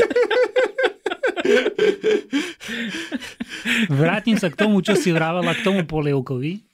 [3.86, 6.66] vrátim sa k tomu, čo si vrávala k tomu polievkovi.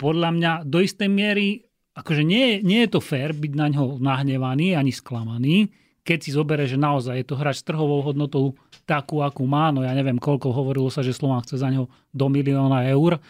[0.00, 4.72] Podľa mňa do istej miery, akože nie, nie je to fér byť na ňo nahnevaný
[4.72, 5.68] ani sklamaný,
[6.04, 8.56] keď si zobere, že naozaj je to hráč s trhovou hodnotou
[8.88, 12.26] takú, akú má, no ja neviem koľko, hovorilo sa, že Slován chce za neho do
[12.26, 13.20] milióna eur,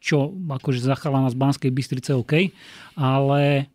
[0.00, 2.48] čo akože zachala z Banskej Bystrice OK,
[2.96, 3.68] ale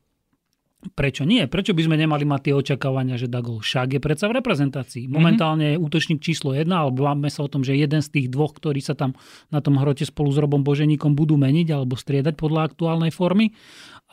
[0.93, 1.49] prečo nie?
[1.49, 3.61] Prečo by sme nemali mať tie očakávania, že dá gol?
[3.61, 5.09] Však je predsa v reprezentácii.
[5.09, 8.53] Momentálne je útočník číslo jedna, alebo máme sa o tom, že jeden z tých dvoch,
[8.53, 9.17] ktorí sa tam
[9.49, 13.57] na tom hrote spolu s Robom Boženíkom budú meniť alebo striedať podľa aktuálnej formy.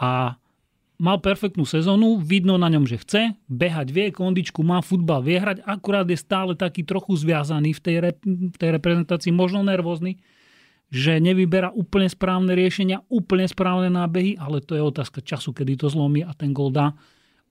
[0.00, 0.40] A
[1.00, 5.64] mal perfektnú sezónu, vidno na ňom, že chce, behať vie, kondičku má, futbal vie hrať,
[5.64, 10.22] akurát je stále taký trochu zviazaný v tej, rep- v tej reprezentácii, možno nervózny,
[10.92, 15.88] že nevyberá úplne správne riešenia, úplne správne nábehy, ale to je otázka času, kedy to
[15.88, 16.92] zlomí a ten gol dá.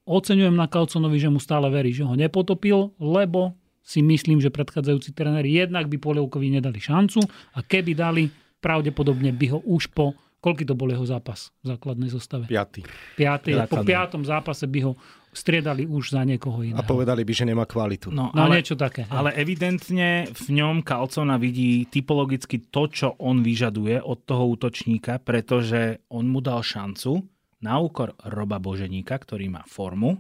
[0.06, 5.18] Oceňujem na Kalconovi, že mu stále verí, že ho nepotopil, lebo si myslím, že predchádzajúci
[5.18, 7.26] tréneri jednak by Polievkovi nedali šancu
[7.58, 8.30] a keby dali,
[8.62, 12.50] pravdepodobne by ho už po Koľký to bol jeho zápas v základnej zostave?
[12.50, 12.82] Piatý.
[13.14, 13.54] Piatý.
[13.70, 14.98] Po piatom zápase by ho
[15.32, 16.76] striedali už za niekoho iného.
[16.76, 18.10] A povedali by, že nemá kvalitu.
[18.12, 19.06] No, No ale, niečo také.
[19.08, 26.04] ale evidentne v ňom Kalcona vidí typologicky to, čo on vyžaduje od toho útočníka, pretože
[26.12, 27.22] on mu dal šancu
[27.62, 30.20] na úkor Roba Boženíka, ktorý má formu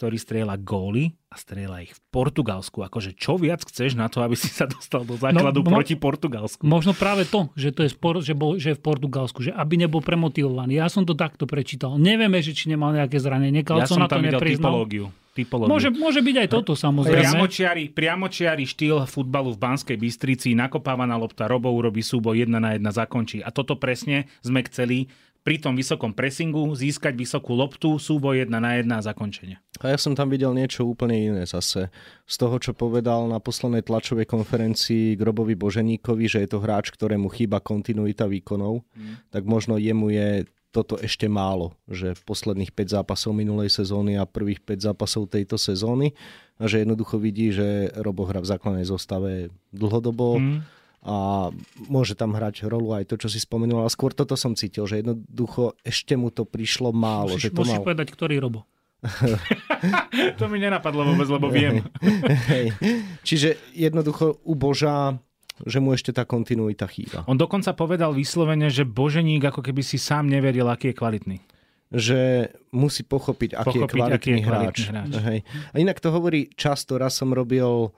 [0.00, 2.80] ktorý strieľa góly a strieľa ich v Portugalsku.
[2.80, 6.64] Akože čo viac chceš na to, aby si sa dostal do základu no, proti Portugalsku?
[6.64, 9.76] Možno práve to, že to je spor, že, bol, že je v Portugalsku, že aby
[9.76, 10.80] nebol premotivovaný.
[10.80, 12.00] Ja som to takto prečítal.
[12.00, 13.60] Nevieme, že či nemal nejaké zranenie.
[13.60, 15.12] Ja som na tam to videl typológiu.
[15.36, 15.68] typológiu.
[15.68, 17.20] Môže, môže byť aj toto samozrejme.
[17.20, 22.88] Priamočiari, priamočiari štýl futbalu v Banskej Bystrici, nakopávaná lopta, Robo urobí súboj, jedna na jedna
[22.88, 23.44] zakončí.
[23.44, 28.76] A toto presne sme chceli pri tom vysokom pressingu získať vysokú loptu, súboj jedna na
[28.76, 29.56] jedna a zakončenie.
[29.80, 31.88] A ja som tam videl niečo úplne iné zase.
[32.28, 37.32] Z toho, čo povedal na poslednej tlačovej konferencii Grobovi Boženíkovi, že je to hráč, ktorému
[37.32, 39.32] chýba kontinuita výkonov, mm.
[39.32, 40.28] tak možno jemu je
[40.70, 46.14] toto ešte málo, že posledných 5 zápasov minulej sezóny a prvých 5 zápasov tejto sezóny
[46.62, 50.38] a že jednoducho vidí, že Robo hra v základnej zostave dlhodobo.
[50.38, 51.48] Mm a
[51.88, 55.00] môže tam hrať rolu aj to, čo si spomenul, ale skôr toto som cítil, že
[55.00, 57.32] jednoducho ešte mu to prišlo málo.
[57.32, 57.86] Musíš, že to musíš mal...
[57.88, 58.68] povedať, ktorý Robo.
[60.40, 61.80] to mi nenapadlo vôbec, lebo viem.
[62.52, 62.76] Hej.
[63.24, 65.16] Čiže jednoducho u Boža
[65.60, 67.20] že mu ešte tá kontinuita chýba.
[67.28, 71.38] On dokonca povedal vyslovene, že Boženík ako keby si sám neveril, aký je kvalitný
[71.90, 75.10] že musí pochopiť, aký pochopiť, je kvalitný, aký je kvalitný hráč.
[75.10, 75.12] hráč.
[75.26, 75.38] Hej.
[75.74, 77.90] A inak to hovorí často, raz som robil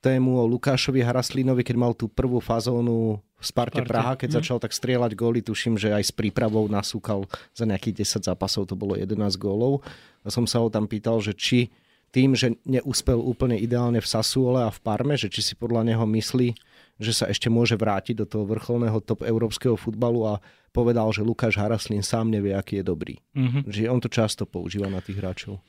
[0.00, 3.88] tému o Lukášovi Haraslínovi, keď mal tú prvú fazónu v Sparte, Sparte.
[3.88, 4.36] Praha, keď hm.
[4.40, 8.76] začal tak strieľať góly, tuším, že aj s prípravou nasúkal za nejakých 10 zápasov, to
[8.76, 9.84] bolo 11 gólov.
[10.24, 11.72] A som sa ho tam pýtal, že či
[12.10, 16.02] tým, že neúspel úplne ideálne v Sassuole a v Parme, že či si podľa neho
[16.02, 16.58] myslí,
[17.00, 20.42] že sa ešte môže vrátiť do toho vrcholného top európskeho futbalu a
[20.74, 23.14] povedal, že Lukáš Haraslín sám nevie, aký je dobrý.
[23.32, 23.62] Mm-hmm.
[23.70, 25.62] Že on to často používa na tých hráčov.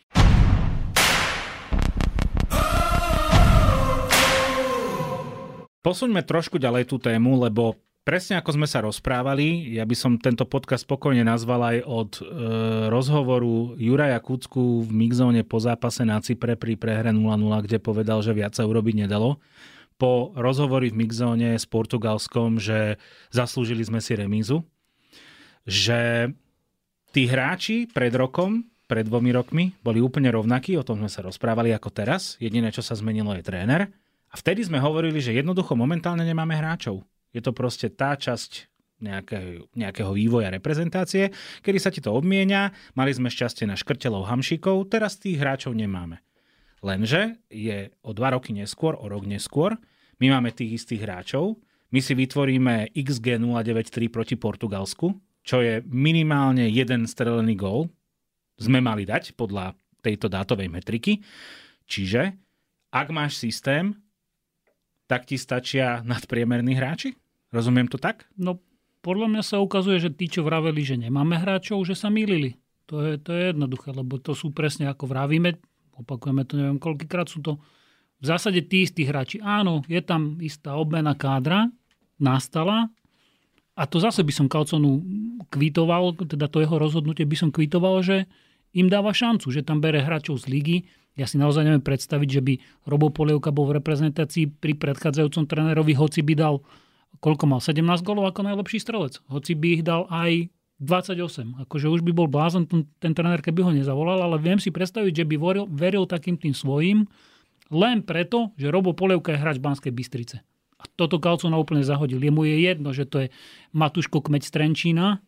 [5.81, 7.73] Posuňme trošku ďalej tú tému, lebo
[8.05, 12.23] presne ako sme sa rozprávali, ja by som tento podcast spokojne nazval aj od e,
[12.93, 18.37] rozhovoru Juraja Kucku v Mixzone po zápase na Cypre pri prehre 0-0, kde povedal, že
[18.37, 19.41] viac sa urobiť nedalo.
[19.97, 23.01] Po rozhovori v Mixzone s Portugalskom, že
[23.33, 24.61] zaslúžili sme si remízu.
[25.65, 26.29] Že
[27.09, 31.73] tí hráči pred rokom, pred dvomi rokmi, boli úplne rovnakí, o tom sme sa rozprávali
[31.73, 32.37] ako teraz.
[32.37, 33.89] Jediné, čo sa zmenilo, je tréner.
[34.31, 37.03] A vtedy sme hovorili, že jednoducho momentálne nemáme hráčov.
[37.35, 41.33] Je to proste tá časť nejakého, vývoja reprezentácie,
[41.65, 46.21] kedy sa ti to obmienia, mali sme šťastie na škrtelov hamšikov, teraz tých hráčov nemáme.
[46.85, 49.73] Lenže je o dva roky neskôr, o rok neskôr,
[50.21, 51.57] my máme tých istých hráčov,
[51.89, 57.89] my si vytvoríme XG 093 proti Portugalsku, čo je minimálne jeden strelený gól,
[58.61, 59.73] sme mali dať podľa
[60.05, 61.25] tejto dátovej metriky.
[61.89, 62.37] Čiže
[62.93, 63.97] ak máš systém,
[65.11, 67.11] tak ti stačia nadpriemerní hráči?
[67.51, 68.31] Rozumiem to tak?
[68.39, 68.63] No,
[69.03, 72.55] podľa mňa sa ukazuje, že tí, čo vraveli, že nemáme hráčov, že sa mýlili.
[72.87, 75.59] To je, to je jednoduché, lebo to sú presne ako vravíme,
[75.99, 77.59] opakujeme to neviem koľkýkrát, sú to
[78.23, 79.43] v zásade tí istí hráči.
[79.43, 81.67] Áno, je tam istá obmena kádra,
[82.15, 82.87] nastala,
[83.75, 85.01] a to zase by som Kalconu
[85.47, 88.27] kvitoval, teda to jeho rozhodnutie by som kvitoval, že
[88.75, 90.77] im dáva šancu, že tam bere hráčov z ligy,
[91.19, 92.53] ja si naozaj neviem predstaviť, že by
[92.87, 96.63] Robo Polievka bol v reprezentácii pri predchádzajúcom trénerovi, hoci by dal,
[97.19, 99.19] koľko mal, 17 golov ako najlepší strelec.
[99.27, 100.47] Hoci by ich dal aj
[100.81, 101.67] 28.
[101.67, 105.23] Akože už by bol blázon ten, ten tréner, keby ho nezavolal, ale viem si predstaviť,
[105.23, 107.05] že by veril, veril takým tým svojim,
[107.71, 110.41] len preto, že Robo Polievka je hráč Banskej Bystrice.
[110.81, 112.17] A toto Kalcona úplne zahodil.
[112.17, 113.27] Jemu je jedno, že to je
[113.77, 115.21] Matuško Kmeď Strenčína,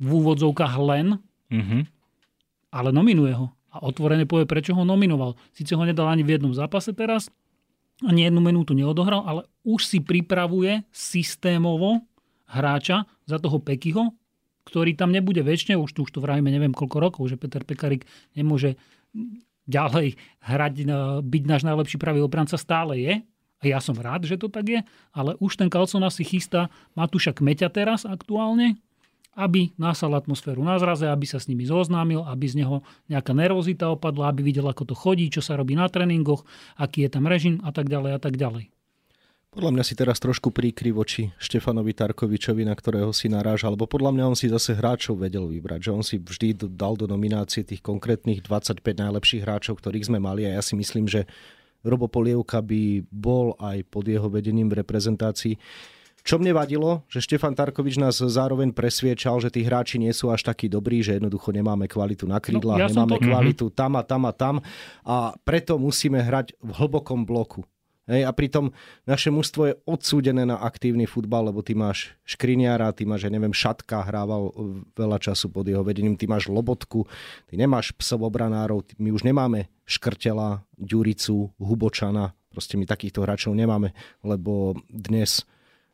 [0.00, 1.20] v úvodzovkách len,
[1.52, 1.82] mm-hmm.
[2.72, 5.38] ale nominuje ho a otvorene povie, prečo ho nominoval.
[5.54, 7.30] Sice ho nedal ani v jednom zápase teraz,
[8.02, 12.02] ani jednu minútu neodohral, ale už si pripravuje systémovo
[12.50, 14.10] hráča za toho Pekyho,
[14.66, 18.06] ktorý tam nebude väčšine, už tu už to vrajme neviem koľko rokov, že Peter Pekarik
[18.34, 18.74] nemôže
[19.70, 20.74] ďalej hrať,
[21.22, 23.14] byť náš najlepší pravý obranca, stále je.
[23.60, 24.80] A ja som rád, že to tak je,
[25.12, 28.80] ale už ten Kalcona si chystá Matúša Kmeťa teraz aktuálne,
[29.40, 33.88] aby násal atmosféru na zraze, aby sa s nimi zoznámil, aby z neho nejaká nervozita
[33.88, 36.44] opadla, aby videl, ako to chodí, čo sa robí na tréningoch,
[36.76, 38.68] aký je tam režim a tak ďalej a tak ďalej.
[39.50, 44.14] Podľa mňa si teraz trošku príkry voči Štefanovi Tarkovičovi, na ktorého si naráža, alebo podľa
[44.14, 47.82] mňa on si zase hráčov vedel vybrať, že on si vždy dal do nominácie tých
[47.82, 51.26] konkrétnych 25 najlepších hráčov, ktorých sme mali a ja si myslím, že
[51.82, 55.58] Robo Polievka by bol aj pod jeho vedením v reprezentácii
[56.22, 60.46] čo mne vadilo, že Štefan Tarkovič nás zároveň presviečal, že tí hráči nie sú až
[60.46, 63.24] takí dobrí, že jednoducho nemáme kvalitu na krídlach, no, ja nemáme to...
[63.24, 64.54] kvalitu tam a tam a tam
[65.04, 67.64] a preto musíme hrať v hlbokom bloku.
[68.10, 68.74] Hej, a pritom
[69.06, 73.54] naše mužstvo je odsúdené na aktívny futbal, lebo ty máš Škriniara, ty máš, ja neviem,
[73.54, 74.50] Šatka hrával
[74.98, 77.06] veľa času pod jeho vedením, ty máš Lobotku,
[77.46, 83.94] ty nemáš psov obranárov, my už nemáme Škrtela, Ďuricu, Hubočana, proste my takýchto hráčov nemáme,
[84.26, 85.46] lebo dnes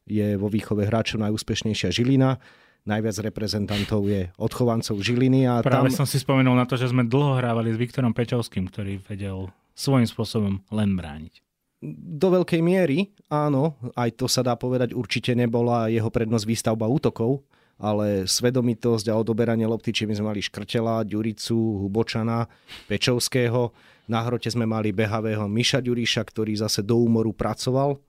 [0.07, 2.39] je vo výchove hráčov najúspešnejšia Žilina,
[2.87, 5.51] najviac reprezentantov je odchovancov Žiliny.
[5.51, 6.03] A Práve tam...
[6.03, 10.07] som si spomenul na to, že sme dlho hrávali s Viktorom Pečovským, ktorý vedel svojím
[10.07, 11.47] spôsobom len brániť
[11.93, 17.45] do veľkej miery, áno, aj to sa dá povedať, určite nebola jeho prednosť výstavba útokov,
[17.77, 22.49] ale svedomitosť a odoberanie lopty, či my sme mali Škrtela, Ďuricu, Hubočana,
[22.89, 23.77] Pečovského,
[24.09, 28.01] na hrote sme mali behavého Miša Ďuriša, ktorý zase do úmoru pracoval.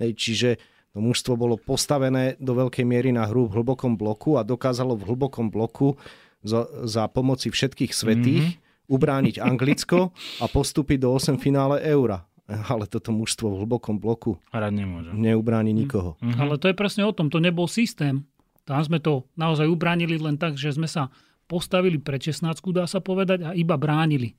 [0.00, 0.56] Čiže
[0.92, 5.08] to mužstvo bolo postavené do veľkej miery na hru v hlbokom bloku a dokázalo v
[5.08, 5.96] hlbokom bloku
[6.44, 8.92] za, za pomoci všetkých svetých mm-hmm.
[8.92, 14.74] ubrániť Anglicko a postúpiť do 8 finále eura ale toto mužstvo v hlbokom bloku Rád
[14.74, 15.10] nemôže.
[15.14, 16.18] neubráni nikoho.
[16.20, 16.40] Mm-hmm.
[16.42, 18.26] Ale to je presne o tom, to nebol systém.
[18.62, 21.10] Tam sme to naozaj ubránili len tak, že sme sa
[21.50, 24.38] postavili pre 16, dá sa povedať, a iba bránili.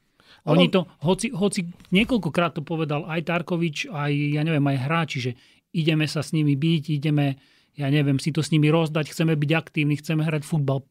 [0.49, 5.31] Oni to, hoci, hoci niekoľkokrát to povedal aj Tarkovič, aj, ja neviem, aj hráči, že
[5.73, 7.36] ideme sa s nimi byť, ideme,
[7.75, 10.86] ja neviem, si to s nimi rozdať, chceme byť aktívni, chceme hrať futbal.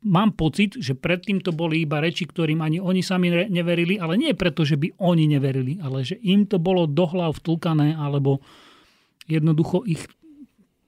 [0.00, 4.32] Mám pocit, že predtým to boli iba reči, ktorým ani oni sami neverili, ale nie
[4.32, 7.36] preto, že by oni neverili, ale že im to bolo do hlav
[8.00, 8.40] alebo
[9.28, 10.08] jednoducho ich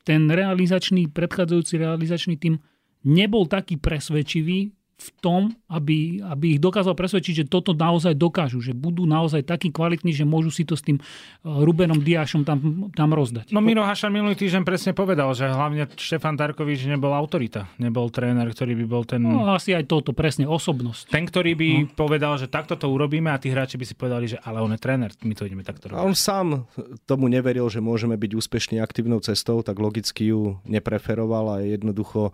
[0.06, 2.62] ten realizačný, predchádzajúci realizačný tým
[3.04, 8.72] nebol taký presvedčivý, v tom, aby, aby ich dokázal presvedčiť, že toto naozaj dokážu, že
[8.72, 11.04] budú naozaj takí kvalitní, že môžu si to s tým eh,
[11.44, 13.52] Rubenom Diášom tam, tam rozdať.
[13.52, 18.48] No Miro Hašan minulý týždeň presne povedal, že hlavne Štefan Tarkovič nebol autorita, nebol tréner,
[18.48, 19.20] ktorý by bol ten...
[19.20, 21.12] No asi aj toto, presne, osobnosť.
[21.12, 21.88] Ten, ktorý by no.
[21.92, 24.80] povedal, že takto to urobíme a tí hráči by si povedali, že ale on je
[24.80, 26.00] tréner, my to ideme takto robiť.
[26.00, 26.64] A on sám
[27.04, 32.32] tomu neveril, že môžeme byť úspešní aktívnou cestou, tak logicky ju nepreferoval a jednoducho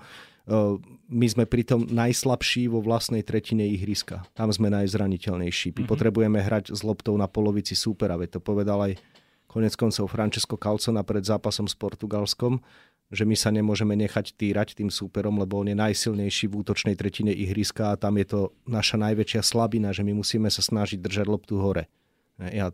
[1.12, 4.26] my sme pritom najslabší vo vlastnej tretine ihriska.
[4.34, 5.70] Tam sme najzraniteľnejší.
[5.70, 5.92] My mm-hmm.
[5.92, 8.18] potrebujeme hrať s loptou na polovici súpera.
[8.18, 8.98] Veď to povedal aj
[9.46, 12.58] konec koncov Francesco Calcona pred zápasom s Portugalskom,
[13.12, 17.30] že my sa nemôžeme nechať týrať tým súperom, lebo on je najsilnejší v útočnej tretine
[17.30, 21.60] ihriska a tam je to naša najväčšia slabina, že my musíme sa snažiť držať loptu
[21.60, 21.92] hore.
[22.40, 22.72] Ja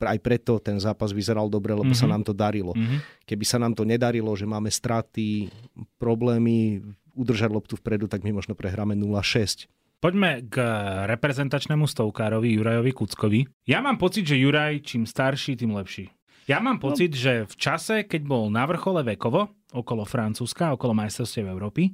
[0.00, 2.00] aj preto ten zápas vyzeral dobre, lebo mm-hmm.
[2.00, 2.12] sa mhm.
[2.12, 2.72] nám to darilo.
[2.72, 2.98] Mm-hmm.
[3.28, 5.52] Keby sa nám to nedarilo, že máme straty,
[6.00, 6.80] problémy,
[7.12, 9.68] udržať loptu vpredu, tak my možno prehráme 0-6.
[10.00, 10.56] Poďme k
[11.04, 13.40] reprezentačnému stovkárovi Jurajovi Kuckovi.
[13.68, 16.08] Ja mám pocit, že Juraj čím starší, tým lepší.
[16.48, 16.84] Ja mám no.
[16.88, 17.20] pocit, no.
[17.20, 21.92] že v čase, keď bol na vrchole vekovo, okolo Francúzska, okolo majstrovstiev Európy,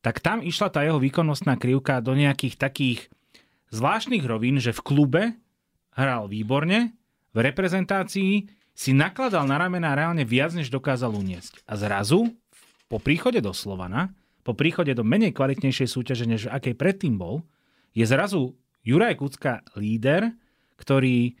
[0.00, 3.00] tak tam išla tá jeho výkonnostná krivka do nejakých takých
[3.68, 5.22] zvláštnych rovín, že v klube
[5.92, 6.96] hral výborne,
[7.36, 11.60] v reprezentácii si nakladal na ramená reálne viac, než dokázal uniesť.
[11.68, 12.32] A zrazu,
[12.88, 17.44] po príchode do Slovana, po príchode do menej kvalitnejšej súťaže, než akej predtým bol,
[17.92, 18.56] je zrazu
[18.88, 20.32] Juraj Kucka líder,
[20.80, 21.36] ktorý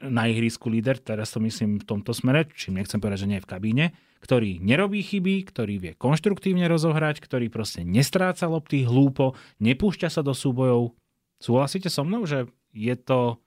[0.00, 3.44] na ihrisku líder, teraz to myslím v tomto smere, čím nechcem povedať, že nie je
[3.44, 3.86] v kabíne,
[4.24, 10.32] ktorý nerobí chyby, ktorý vie konštruktívne rozohrať, ktorý proste nestráca lopty hlúpo, nepúšťa sa do
[10.32, 10.96] súbojov.
[11.40, 13.40] Súhlasíte so mnou, že je to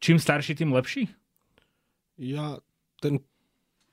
[0.00, 1.06] čím starší, tým lepší?
[2.16, 2.58] Ja
[3.00, 3.20] ten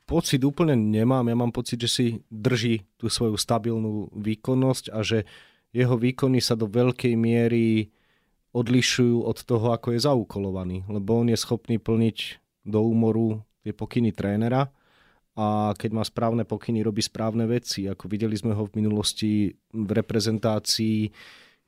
[0.07, 1.27] pocit úplne nemám.
[1.27, 5.27] Ja mám pocit, že si drží tú svoju stabilnú výkonnosť a že
[5.75, 7.91] jeho výkony sa do veľkej miery
[8.55, 10.87] odlišujú od toho, ako je zaukolovaný.
[10.87, 14.71] Lebo on je schopný plniť do úmoru tie pokyny trénera
[15.37, 17.85] a keď má správne pokyny, robí správne veci.
[17.85, 21.13] Ako videli sme ho v minulosti v reprezentácii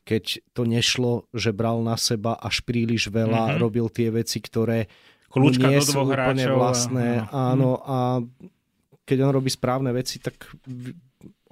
[0.09, 3.61] keď to nešlo, že bral na seba až príliš veľa, mm-hmm.
[3.61, 4.89] robil tie veci, ktoré
[5.29, 7.29] Kľúčka nie do sú úplne vlastné.
[7.29, 7.53] A...
[7.53, 8.17] Áno, a
[9.05, 10.49] keď on robí správne veci, tak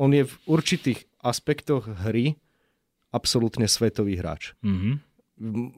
[0.01, 2.33] on je v určitých aspektoch hry
[3.13, 4.57] absolútne svetový hráč.
[4.65, 5.06] Mm-hmm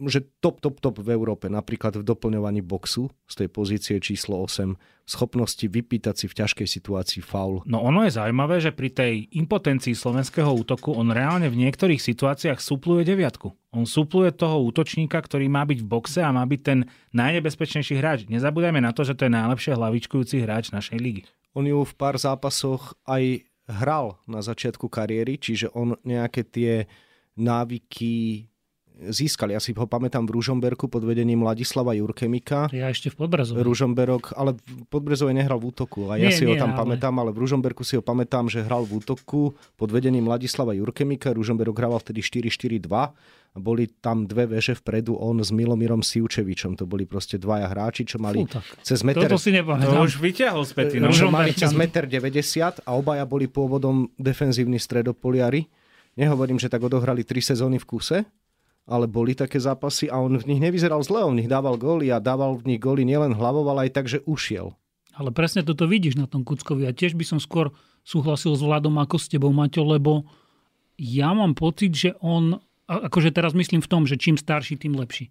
[0.08, 4.80] že top, top, top v Európe, napríklad v doplňovaní boxu z tej pozície číslo 8,
[5.04, 7.60] schopnosti vypýtať si v ťažkej situácii faul.
[7.67, 12.63] No ono je zaujímavé, že pri tej impotencii slovenského útoku on reálne v niektorých situáciách
[12.63, 13.52] supluje deviatku.
[13.76, 16.80] On supluje toho útočníka, ktorý má byť v boxe a má byť ten
[17.12, 18.19] najnebezpečnejší hráč.
[18.32, 21.24] Nezabúdajme na to, že to je najlepšie hlavičkujúci hráč našej ligy.
[21.51, 26.89] On ju v pár zápasoch aj hral na začiatku kariéry, čiže on nejaké tie
[27.38, 28.49] návyky
[29.00, 29.56] získali.
[29.56, 32.68] Ja si ho pamätám v Ružomberku pod vedením Ladislava Jurkemika.
[32.70, 33.64] Ja ešte v Podbrezove.
[33.64, 36.12] Ružomberok, ale v Podbrezove nehral v útoku.
[36.12, 38.52] A ja Nie, si ho nie, tam ale- pamätám, ale v Ružomberku si ho pamätám,
[38.52, 41.32] že hral v útoku pod vedením Ladislava Jurkemika.
[41.32, 42.91] Ružomberok hrával vtedy 4-4-2
[43.50, 46.78] a boli tam dve veže vpredu, on s Milomírom Siučevičom.
[46.78, 48.62] To boli proste dvaja hráči, čo mali Fú, tak.
[48.86, 49.26] cez meter...
[49.26, 50.06] Toto si To nepamätám.
[50.06, 51.02] už vyťahol späť.
[51.02, 51.10] No.
[51.10, 55.66] No, mali cez 1,90 m a obaja boli pôvodom defenzívni stredopoliari.
[56.14, 58.18] Nehovorím, že tak odohrali tri sezóny v kuse,
[58.89, 62.09] ale boli také zápasy a on v nich nevyzeral zle, on v nich dával góly
[62.09, 64.73] a dával v nich góly nielen hlavou, ale aj tak, že ušiel.
[65.13, 66.87] Ale presne toto vidíš na tom Kuckovi.
[66.87, 67.69] A tiež by som skôr
[68.07, 70.25] súhlasil s Vladom ako s tebou, Maťo, lebo
[70.97, 72.57] ja mám pocit, že on,
[72.89, 75.29] akože teraz myslím v tom, že čím starší, tým lepší.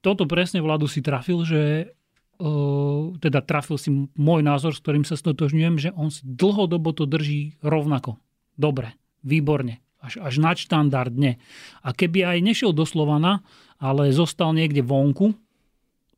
[0.00, 1.92] Toto presne Vladu si trafil, že
[2.40, 7.04] uh, teda trafil si môj názor, s ktorým sa stotožňujem, že on si dlhodobo to
[7.04, 8.16] drží rovnako.
[8.56, 9.84] Dobre, výborne.
[10.00, 11.36] Až, až nadštandardne.
[11.84, 13.44] A keby aj nešiel do Slovana,
[13.76, 15.36] ale zostal niekde vonku,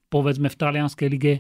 [0.07, 1.35] povedzme v talianskej lige,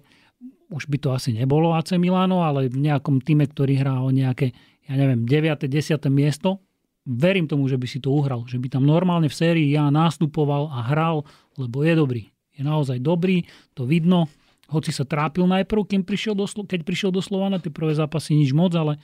[0.72, 4.56] už by to asi nebolo AC Milano, ale v nejakom týme, ktorý hrá o nejaké,
[4.88, 5.68] ja neviem, 9.
[5.68, 6.02] 10.
[6.08, 6.58] miesto,
[7.04, 8.48] verím tomu, že by si to uhral.
[8.48, 11.28] Že by tam normálne v sérii ja nastupoval a hral,
[11.60, 12.22] lebo je dobrý.
[12.56, 13.44] Je naozaj dobrý,
[13.76, 14.32] to vidno.
[14.72, 18.56] Hoci sa trápil najprv, keď prišiel do, keď prišiel do Slovana, tie prvé zápasy nič
[18.56, 18.96] moc, ale,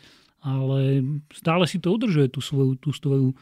[0.42, 1.02] ale
[1.34, 3.34] stále si to udržuje, tú svoju, tú svoju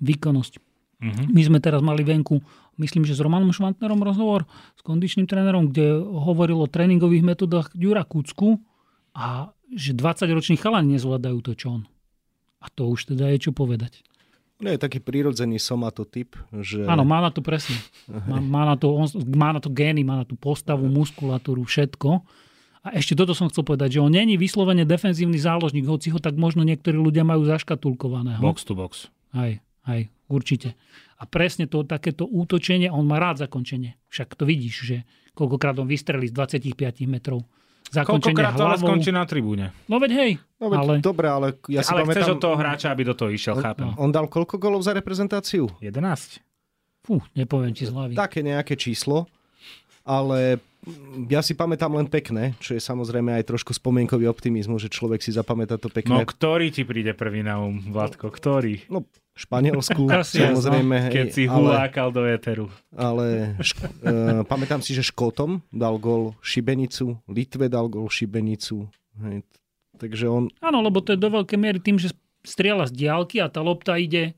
[0.00, 0.60] výkonnosť.
[1.02, 1.22] Mhm.
[1.34, 2.38] My sme teraz mali venku,
[2.78, 4.46] myslím, že s Romanom Švantnerom rozhovor
[4.78, 8.62] s kondičným trénerom, kde hovoril o tréningových metodách Jura Kucku
[9.12, 11.82] a že 20-roční chalani nezvládajú to, čo on.
[12.62, 14.04] A to už teda je čo povedať.
[14.62, 16.86] No je taký prírodzený somatotyp, že...
[16.86, 17.74] Áno, má na to presne.
[18.06, 22.22] Má, má, na to, on, má na to gény, má na tú postavu, muskulatúru, všetko.
[22.82, 26.34] A ešte toto som chcel povedať, že on není vyslovene defenzívny záložník, hoci ho tak
[26.34, 28.42] možno niektorí ľudia majú zaškatulkovaného.
[28.42, 29.06] Box to box.
[29.30, 30.74] Aj, aj, určite.
[31.22, 33.94] A presne to, takéto útočenie, on má rád zakončenie.
[34.10, 34.96] Však to vidíš, že
[35.38, 37.46] koľkokrát on vystrelí z 25 metrov.
[37.92, 39.70] Zakončenie Koľkokrát to skončí na tribúne.
[39.86, 42.34] No veď hej, No, veď, ale Dobre, ale ja si ale chceš pamätám...
[42.34, 43.92] od toho hráča, aby do toho išiel, chápem.
[44.00, 45.68] On dal koľko golov za reprezentáciu?
[45.78, 46.40] 11.
[47.04, 48.14] fú, nepoviem ti z hlavy.
[48.16, 49.28] Také nejaké číslo,
[50.02, 50.58] ale
[51.30, 55.30] ja si pamätám len pekné, čo je samozrejme aj trošku spomienkový optimizmus, že človek si
[55.30, 56.14] zapamätá to No pekné.
[56.26, 58.34] ktorý ti príde prvý na um, Vladko?
[58.34, 58.82] Ktorý?
[58.90, 62.66] No, Španielsku, samozrejme, Keď hej, si ale, hulákal do éteru.
[62.92, 68.90] ale šk- uh, pamätám si, že Škótom dal gol Šibenicu, Litve dal gol Šibenicu.
[69.22, 69.46] Hej.
[70.02, 72.10] Takže on, Áno, lebo to je do veľkej miery tým, že
[72.42, 74.34] strieľa z diálky a tá lopta ide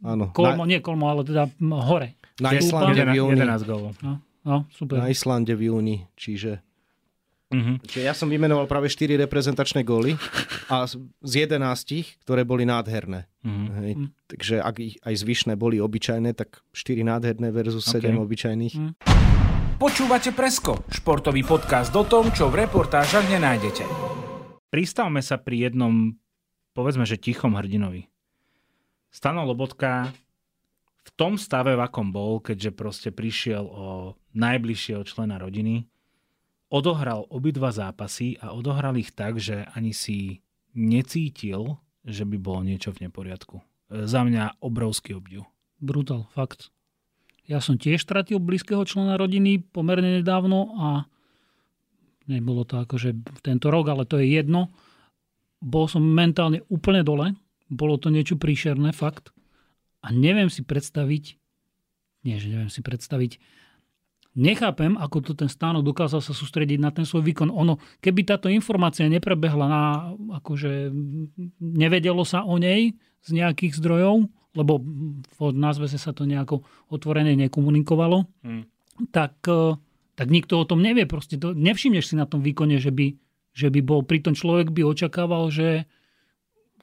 [0.00, 1.52] áno, kolmo, na, nie kolmo, ale teda
[1.84, 2.16] hore.
[2.40, 3.36] na, Islande v júni.
[3.36, 3.92] 11 gólov.
[4.00, 5.02] No, no super.
[5.02, 6.62] Na Islande v júni, čiže
[7.46, 7.78] Mhm.
[7.86, 10.18] Čiže ja som vymenoval práve 4 reprezentačné góly
[10.66, 13.30] a z z 11, ktoré boli nádherné.
[13.46, 13.66] Mhm.
[13.78, 13.92] Hej.
[14.26, 18.26] Takže ak ich aj zvyšné boli obyčajné, tak 4 nádherné versus 7 Ok.
[18.26, 18.74] obyčajných.
[19.78, 23.86] Počúvate Presko, športový podcast o tom, čo v reportážach nenájdete.
[24.66, 26.18] Pristavme sa pri jednom,
[26.74, 28.10] povedzme, že tichom hrdinovi.
[29.14, 30.10] Stano Lobotka
[31.06, 35.86] v tom stave, v akom bol, keďže proste prišiel o najbližšieho člena rodiny,
[36.66, 40.42] odohral obidva zápasy a odohral ich tak, že ani si
[40.74, 43.62] necítil, že by bolo niečo v neporiadku.
[43.62, 45.46] E, Za mňa obrovský obdiv.
[45.78, 46.74] Brutál, fakt.
[47.46, 50.88] Ja som tiež stratil blízkeho člena rodiny pomerne nedávno a
[52.26, 53.14] nebolo to akože
[53.46, 54.74] tento rok, ale to je jedno.
[55.62, 57.38] Bol som mentálne úplne dole.
[57.70, 59.35] Bolo to niečo príšerné, fakt.
[60.06, 61.34] A neviem si predstaviť,
[62.22, 63.42] nie, že neviem si predstaviť,
[64.38, 67.50] nechápem, ako to ten stánok dokázal sa sústrediť na ten svoj výkon.
[67.50, 69.82] Ono, keby táto informácia neprebehla na,
[70.38, 70.92] akože
[71.58, 72.94] nevedelo sa o nej
[73.24, 74.80] z nejakých zdrojov, lebo
[75.36, 78.62] v názvese sa to nejako otvorene nekomunikovalo, Hm.
[79.10, 79.76] tak, e,
[80.16, 81.04] tak nikto o tom nevie.
[81.04, 83.16] Proste to, nevšimneš si na tom výkone, že by,
[83.52, 85.84] že by bol, pritom človek by očakával, že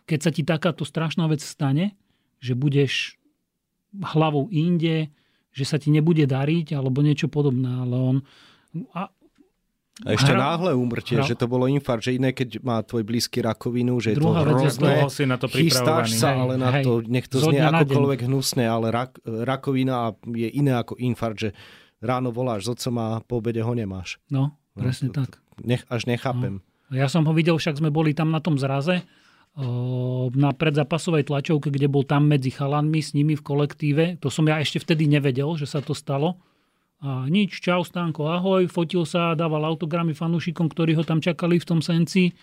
[0.06, 1.96] keď sa ti takáto strašná vec stane,
[2.44, 3.16] že budeš
[3.96, 5.08] hlavou inde,
[5.50, 8.18] že sa ti nebude dariť, alebo niečo podobné, ale on...
[8.92, 9.08] A,
[10.02, 13.06] A ešte Hra- náhle úmrtie, hra- že to bolo infarkt, že iné, keď má tvoj
[13.06, 14.94] blízky rakovinu, že je Druhá to vec je hrozné.
[15.08, 16.84] Si na to Chystáš sa, Hej, ale na hej.
[16.84, 21.50] to, nech to znie akokoľvek hnusné, ale rak, rakovina je iné ako infarkt, že
[22.02, 24.18] ráno voláš s otcom a po obede ho nemáš.
[24.28, 25.38] no, No, presne to- tak.
[25.62, 26.66] Nech, až nechápem.
[26.90, 29.06] Ja som ho videl, však sme boli tam na tom zraze,
[30.34, 34.18] na predzápasovej tlačovke, kde bol tam medzi chalanmi s nimi v kolektíve.
[34.26, 36.42] To som ja ešte vtedy nevedel, že sa to stalo.
[37.04, 41.68] A nič, čau Stánko, ahoj, fotil sa, dával autogramy fanúšikom, ktorí ho tam čakali v
[41.70, 42.34] tom senci.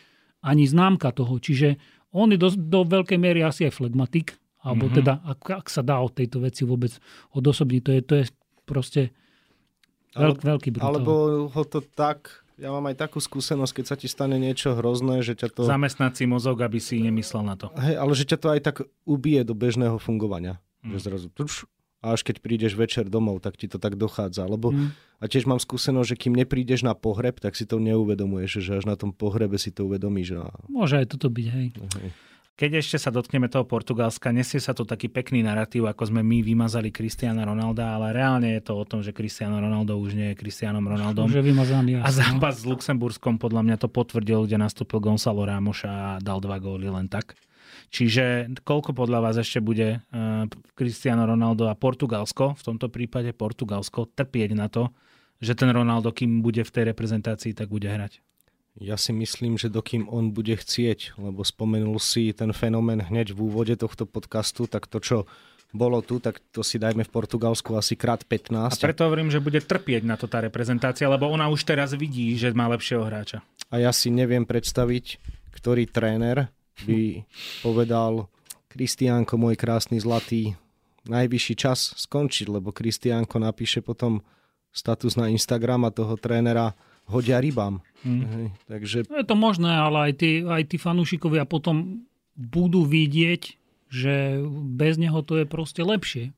[0.41, 1.37] Ani známka toho.
[1.43, 1.77] Čiže
[2.15, 4.99] on je do, do veľkej miery asi aj flegmatik, Alebo mm-hmm.
[5.01, 6.93] teda, ak, ak sa dá od tejto veci vôbec
[7.33, 8.25] odosobniť, to je, to je
[8.69, 9.03] proste
[10.13, 11.01] veľk, veľký brutál.
[11.01, 11.13] Alebo
[11.49, 15.33] ho to tak ja mám aj takú skúsenosť, keď sa ti stane niečo hrozné, že
[15.33, 15.63] ťa to...
[15.65, 17.73] Zamestnať si mozog, aby si nemyslel na to.
[17.73, 18.77] Hej, ale že ťa to aj tak
[19.09, 20.61] ubije do bežného fungovania.
[20.85, 20.95] Mm.
[20.95, 21.29] Že zrazu...
[22.01, 24.49] A až keď prídeš večer domov, tak ti to tak dochádza.
[24.49, 25.21] Lebo mm.
[25.21, 28.89] a tiež mám skúsenosť, že kým neprídeš na pohreb, tak si to neuvedomuješ, že až
[28.89, 30.41] na tom pohrebe si to uvedomíš.
[30.41, 30.49] A...
[30.73, 31.69] Môže aj toto byť, hej.
[31.77, 32.11] hej.
[32.61, 36.45] Keď ešte sa dotkneme toho Portugalska, nesie sa to taký pekný narratív, ako sme my
[36.45, 40.37] vymazali Cristiana Ronalda, ale reálne je to o tom, že Cristiano Ronaldo už nie je
[40.37, 41.25] Cristianom Ronaldom.
[41.25, 42.05] Už je vymazaný.
[42.05, 46.61] A zápas s Luxemburskom podľa mňa to potvrdil, kde nastúpil Gonzalo Ramos a dal dva
[46.61, 47.33] góly len tak.
[47.89, 50.45] Čiže koľko podľa vás ešte bude uh,
[50.77, 54.93] Cristiano Ronaldo a Portugalsko, v tomto prípade Portugalsko, trpieť na to,
[55.41, 58.21] že ten Ronaldo, kým bude v tej reprezentácii, tak bude hrať?
[58.79, 63.51] Ja si myslím, že dokým on bude chcieť, lebo spomenul si ten fenomén hneď v
[63.51, 65.19] úvode tohto podcastu, tak to, čo
[65.71, 68.79] bolo tu, tak to si dajme v Portugalsku asi krát 15.
[68.79, 72.35] A preto hovorím, že bude trpieť na to tá reprezentácia, lebo ona už teraz vidí,
[72.39, 73.43] že má lepšieho hráča.
[73.71, 75.19] A ja si neviem predstaviť,
[75.55, 76.51] ktorý tréner
[76.87, 77.23] by
[77.63, 78.27] povedal
[78.71, 80.55] Kristiánko, môj krásny zlatý,
[81.07, 84.23] najvyšší čas skončiť, lebo Kristiánko napíše potom
[84.71, 86.75] status na Instagram a toho trénera
[87.11, 87.83] hodia rybám.
[88.07, 88.25] Hmm.
[88.25, 88.99] Hej, takže...
[89.11, 92.07] Je to možné, ale aj tí, aj tí fanúšikovia potom
[92.39, 93.43] budú vidieť,
[93.91, 94.41] že
[94.79, 96.31] bez neho to je proste lepšie.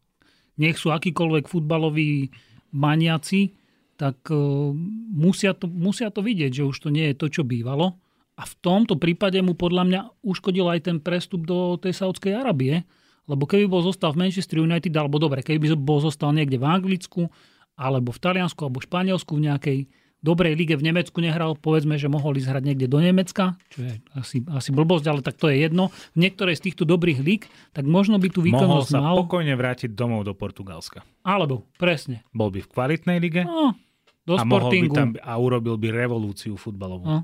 [0.56, 2.32] Nech sú akýkoľvek futbaloví
[2.72, 3.52] maniaci,
[4.00, 4.72] tak uh,
[5.12, 8.00] musia, to, musia to vidieť, že už to nie je to, čo bývalo.
[8.40, 12.82] A v tomto prípade mu podľa mňa uškodil aj ten prestup do tej Saudskej Arabie,
[13.30, 17.30] lebo keby bol zostal v Manchester United, alebo dobre, keby bol zostal niekde v Anglicku,
[17.78, 19.78] alebo v Taliansku, alebo v Španielsku v nejakej
[20.22, 23.92] dobrej lige v Nemecku nehral, povedzme, že mohol ísť hrať niekde do Nemecka, čo je
[24.14, 25.90] asi, asi blbosť, ale tak to je jedno.
[26.14, 29.18] V niektorej z týchto dobrých líg, tak možno by tu výkonnosť mohol sa mal...
[29.18, 31.02] pokojne vrátiť domov do Portugalska.
[31.26, 32.22] Alebo, presne.
[32.30, 33.74] Bol by v kvalitnej lige no,
[34.22, 37.04] do a, mohol by tam, a urobil by revolúciu futbalovú.
[37.04, 37.20] No.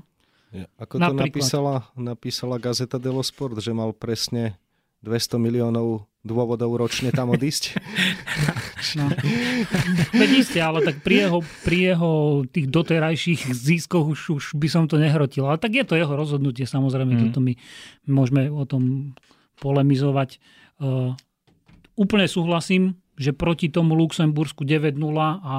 [0.49, 4.57] Ja, ako to napísala, napísala Gazeta dello Sport, že mal presne
[5.03, 7.63] 200 miliónov dôvodov ročne tam odísť.
[8.95, 9.11] No.
[10.15, 14.87] Veď isté, ale tak pri jeho, pri jeho tých doterajších ziskoch už, už by som
[14.87, 15.45] to nehrotil.
[15.45, 17.21] Ale tak je to jeho rozhodnutie, samozrejme, mm.
[17.29, 17.53] toto my
[18.07, 19.13] môžeme o tom
[19.59, 20.39] polemizovať.
[20.79, 21.11] Uh,
[21.99, 24.95] úplne súhlasím, že proti tomu Luxembursku 9-0
[25.43, 25.57] a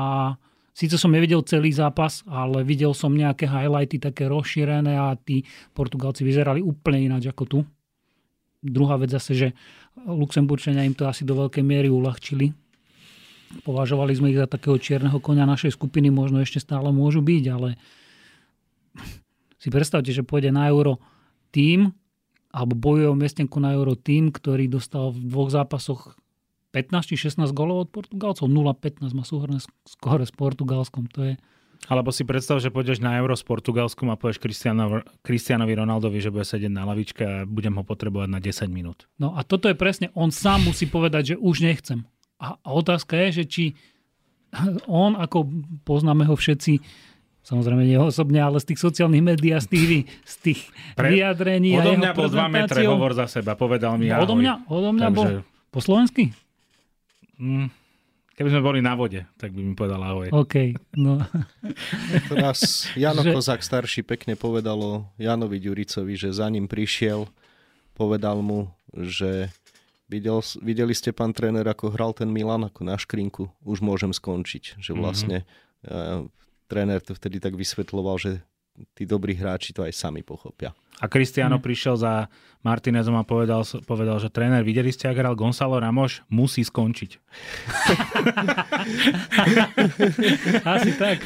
[0.72, 5.44] síce som nevidel celý zápas, ale videl som nejaké highlighty také rozšírené a tí
[5.76, 7.58] Portugalci vyzerali úplne ináč ako tu.
[8.60, 9.48] Druhá vec zase, že
[10.04, 12.52] Luxemburčania im to asi do veľkej miery uľahčili.
[13.66, 17.80] Považovali sme ich za takého čierneho konia našej skupiny, možno ešte stále môžu byť, ale
[19.62, 21.00] si predstavte, že pôjde na euro
[21.50, 21.90] tým,
[22.50, 26.18] alebo bojuje o miestenku na euro tým, ktorý dostal v dvoch zápasoch
[26.70, 28.46] 15 či 16 golov od Portugalcov.
[28.46, 31.10] 0-15 má súhrné skore s Portugalskom.
[31.18, 31.34] To je,
[31.88, 34.42] alebo si predstav, že pôjdeš na Euro s Portugalskom a povieš
[35.24, 39.08] Cristianovi Ronaldovi, že bude sedieť na lavičke a budem ho potrebovať na 10 minút.
[39.16, 42.04] No a toto je presne, on sám musí povedať, že už nechcem.
[42.36, 43.64] A, otázka je, že či
[44.90, 45.46] on, ako
[45.86, 46.82] poznáme ho všetci,
[47.40, 50.60] samozrejme nie osobne, ale z tých sociálnych médií a z tých, z tých
[50.98, 54.54] Pre, vyjadrení odo mňa bol 2 metre, hovor za seba, povedal mi no, Odo mňa,
[54.68, 55.16] odo mňa Takže...
[55.16, 55.26] bol
[55.70, 56.34] po slovensky?
[57.40, 57.70] Mm,
[58.40, 60.32] keby sme boli na vode, tak by mi povedal ahoj.
[60.32, 61.20] OK, no.
[62.32, 63.36] Raz Jano že...
[63.36, 67.28] Kozák starší pekne povedal o Janovi Ďuricovi, že za ním prišiel,
[67.92, 69.52] povedal mu, že
[70.10, 73.46] Videl, videli ste, pán tréner, ako hral ten Milan ako na škrinku?
[73.62, 74.82] Už môžem skončiť.
[74.82, 74.98] Že mhm.
[74.98, 75.38] vlastne
[75.86, 76.26] mm-hmm.
[76.26, 76.26] uh,
[76.66, 78.42] tréner to vtedy tak vysvetloval, že
[78.94, 80.72] tí dobrí hráči to aj sami pochopia.
[81.00, 81.64] A Cristiano mm.
[81.64, 82.28] prišiel za
[82.60, 87.16] Martinezom a povedal, povedal, že tréner, videli ste, ak hral Gonzalo Ramos, musí skončiť.
[90.76, 91.24] Asi tak.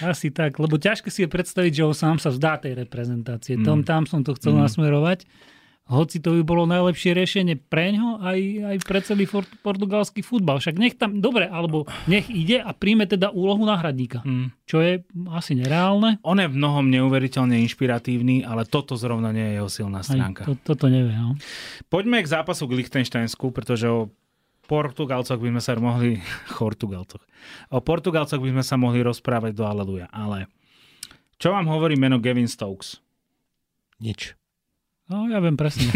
[0.00, 0.56] Asi tak.
[0.56, 3.60] Lebo ťažké si je predstaviť, že on sám sa vzdá tej reprezentácie.
[3.60, 3.64] Mm.
[3.68, 4.64] Tom, tam som to chcel mm.
[4.64, 5.28] nasmerovať
[5.90, 10.62] hoci to by bolo najlepšie riešenie pre ňo aj, aj pre celý for, portugalský futbal.
[10.62, 14.62] Však nech tam, dobre, alebo nech ide a príjme teda úlohu náhradníka, mm.
[14.64, 15.02] čo je
[15.34, 16.22] asi nereálne.
[16.22, 20.46] On je v mnohom neuveriteľne inšpiratívny, ale toto zrovna nie je jeho silná stránka.
[20.46, 21.12] Aj to, toto nevie.
[21.12, 21.34] No.
[21.90, 24.08] Poďme k zápasu k Lichtensteinsku, pretože o
[24.70, 26.22] Portugalcoch by sme sa mohli...
[26.62, 27.26] Portugalcoch.
[27.74, 30.46] O Portugalcoch by sme sa mohli rozprávať do Aleluja, ale
[31.42, 33.02] čo vám hovorí meno Gavin Stokes?
[33.98, 34.38] Nič.
[35.12, 35.92] No, ja viem presne.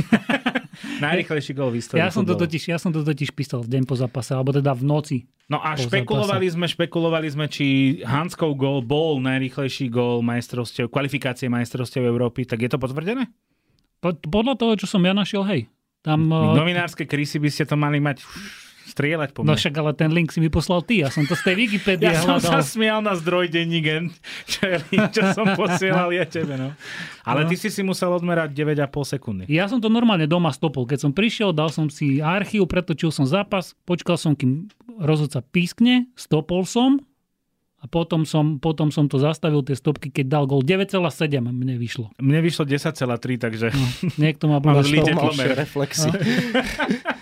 [1.05, 2.05] Najrychlejší gol v histórii.
[2.05, 4.77] Ja som, to totiž, ja som to totiž písal v deň po zápase, alebo teda
[4.77, 5.17] v noci.
[5.49, 6.57] No a špekulovali zápase.
[6.61, 12.71] sme, špekulovali sme, či Hanskov gol bol najrychlejší gol majstrovstiev, kvalifikácie majstrovstiev Európy, tak je
[12.71, 13.33] to potvrdené?
[14.05, 15.73] Po, podľa toho, čo som ja našiel, hej.
[16.05, 18.23] Tam, Novinárske krysy by ste to mali mať
[18.87, 19.59] strieľať po No mne.
[19.59, 22.19] však ale ten link si mi poslal ty, ja som to z tej Wikipédie Ja
[22.19, 22.65] som sa hľadal.
[22.65, 24.15] smial na zdroj denník,
[24.47, 26.55] čo, je link, čo som posielal ja tebe.
[26.55, 26.71] No.
[27.23, 27.49] Ale No.
[27.49, 29.43] ty si si musel odmerať 9,5 sekundy.
[29.47, 30.85] Ja som to normálne doma stopol.
[30.85, 36.07] Keď som prišiel, dal som si archív, pretočil som zápas, počkal som, kým rozhodca pískne,
[36.15, 37.03] stopol som
[37.77, 41.05] a potom som, potom som to zastavil, tie stopky, keď dal gol 9,7
[41.45, 42.09] mne vyšlo.
[42.17, 42.97] Mne vyšlo 10,3,
[43.37, 43.67] takže...
[43.69, 45.13] No, niekto Ale bude zlý To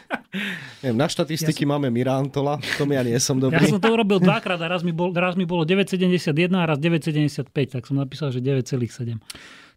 [0.83, 3.71] Neviem, na štatistiky máme Mirantola, v tom ja nie som Ja dobrý.
[3.71, 7.51] som to urobil dvakrát a raz mi, bol, raz mi bolo 9,71 a raz 9,75,
[7.51, 9.17] tak som napísal, že 9,7.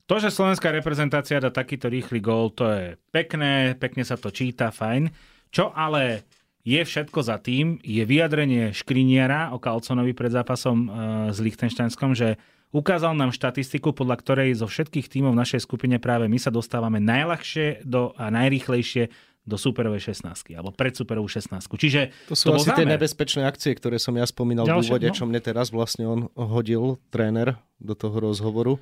[0.08, 4.72] To, že slovenská reprezentácia dá takýto rýchly gól, to je pekné, pekne sa to číta,
[4.72, 5.12] fajn.
[5.52, 6.24] Čo ale
[6.64, 10.88] je všetko za tým, je vyjadrenie Škriniara o Kalconovi pred zápasom e,
[11.32, 12.40] s Lichtensteinskom, že
[12.76, 17.00] ukázal nám štatistiku, podľa ktorej zo všetkých tímov v našej skupine práve my sa dostávame
[17.00, 19.08] najľahšie do, a najrýchlejšie
[19.48, 23.72] do superovej 16 alebo pred superovú 16 Čiže To sú bol asi tie nebezpečné akcie,
[23.72, 25.16] ktoré som ja spomínal v Ďalšie, úvode, no.
[25.16, 28.76] čo mne teraz vlastne on hodil, tréner, do toho rozhovoru.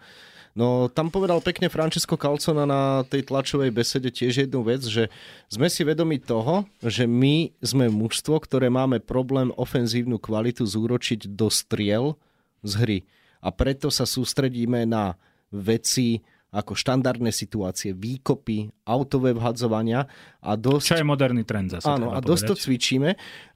[0.56, 5.12] No tam povedal pekne Francesco Calcona na tej tlačovej besede tiež jednu vec, že
[5.52, 11.52] sme si vedomi toho, že my sme mužstvo, ktoré máme problém ofenzívnu kvalitu zúročiť do
[11.52, 12.16] striel
[12.64, 13.00] z hry.
[13.44, 15.20] A preto sa sústredíme na
[15.52, 16.24] veci
[16.56, 20.08] ako štandardné situácie, výkopy, autové vhadzovania
[20.40, 20.96] a dosť...
[20.96, 21.84] Čo je moderný trend zase.
[21.84, 22.64] Áno, a dosť to povedať.
[22.64, 23.10] cvičíme.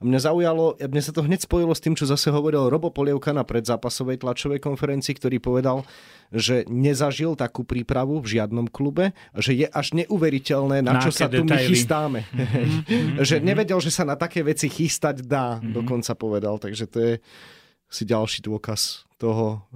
[0.04, 3.40] Mňa zaujalo, mne sa to hneď spojilo s tým, čo zase hovoril Robo Polievka na
[3.48, 5.88] predzápasovej tlačovej konferencii, ktorý povedal,
[6.28, 11.32] že nezažil takú prípravu v žiadnom klube, že je až neuveriteľné, na, Na čo sa
[11.32, 12.28] tu my chystáme.
[13.28, 16.60] že nevedel, že sa na také veci chystať dá, dokonca povedal.
[16.60, 17.14] Takže to je
[17.90, 19.66] si ďalší dôkaz toho,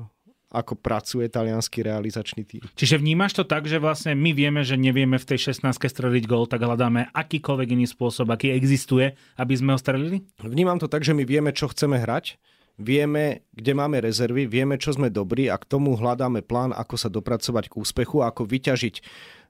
[0.55, 2.63] ako pracuje talianský realizačný tým.
[2.79, 6.47] Čiže vnímaš to tak, že vlastne my vieme, že nevieme v tej 16 streliť gol,
[6.47, 10.23] tak hľadáme akýkoľvek iný spôsob, aký existuje, aby sme ho strelili?
[10.39, 12.39] Vnímam to tak, že my vieme, čo chceme hrať,
[12.79, 17.11] vieme, kde máme rezervy, vieme, čo sme dobrí a k tomu hľadáme plán, ako sa
[17.11, 18.95] dopracovať k úspechu, ako vyťažiť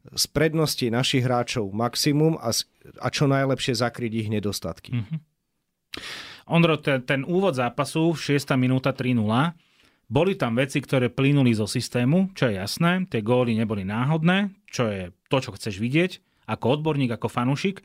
[0.05, 2.52] z prednosti našich hráčov maximum a,
[3.00, 4.92] a čo najlepšie zakryť ich nedostatky.
[6.44, 8.44] Ondro, ten, ten úvod zápasu, 6.
[8.61, 9.16] minúta 3-0,
[10.14, 14.86] boli tam veci, ktoré plynuli zo systému, čo je jasné, tie góly neboli náhodné, čo
[14.86, 17.82] je to, čo chceš vidieť, ako odborník, ako fanúšik,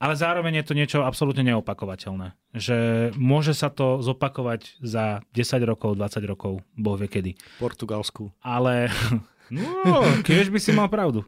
[0.00, 2.32] ale zároveň je to niečo absolútne neopakovateľné.
[2.56, 2.78] Že
[3.20, 7.32] môže sa to zopakovať za 10 rokov, 20 rokov, boh vie kedy.
[7.60, 8.32] Portugalsku.
[8.40, 8.88] ale...
[9.50, 11.26] No, keď by si mal pravdu.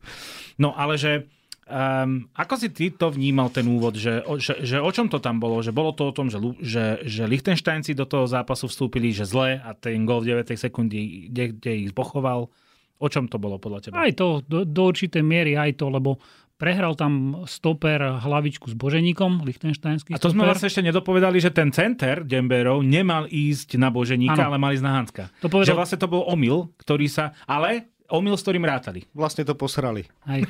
[0.55, 1.27] No, ale že...
[1.73, 5.41] Um, ako si ty to vnímal, ten úvod, že, že, že o čom to tam
[5.41, 5.59] bolo?
[5.59, 9.57] Že bolo to o tom, že, že, že Lichtensteinci do toho zápasu vstúpili, že zle
[9.57, 10.53] a ten gol v 9.
[10.53, 12.53] sekundy, kde, kde ich zbochoval.
[12.99, 13.95] O čom to bolo podľa teba?
[13.99, 16.21] Aj to, do, do určitej miery aj to, lebo
[16.55, 20.49] prehral tam stoper hlavičku s Boženíkom, lichtenštajnský A to sme stoper.
[20.53, 24.55] vlastne ešte nedopovedali, že ten center Demberov nemal ísť na Boženíka, Áno.
[24.55, 25.25] ale mal ísť na Hanska.
[25.43, 27.35] To povedal- Že vlastne to bol omyl, ktorý sa...
[27.43, 29.09] Ale omyl, s ktorým rátali.
[29.17, 30.05] Vlastne to posrali.
[30.29, 30.45] Aj,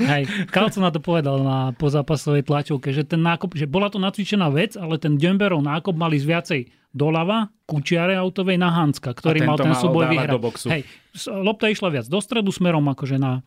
[0.00, 4.48] aj Kalco na to povedal na pozápasovej tlačovke, že ten nákop, že bola to nacvičená
[4.48, 6.60] vec, ale ten Demberov nákop mali z viacej
[6.92, 10.32] doľava, kučiare autovej na Hanska, ktorý mal ten súboj vyhrať.
[10.32, 10.68] do boxu.
[10.68, 10.84] Hej,
[11.28, 13.44] lopta išla viac do stredu smerom akože na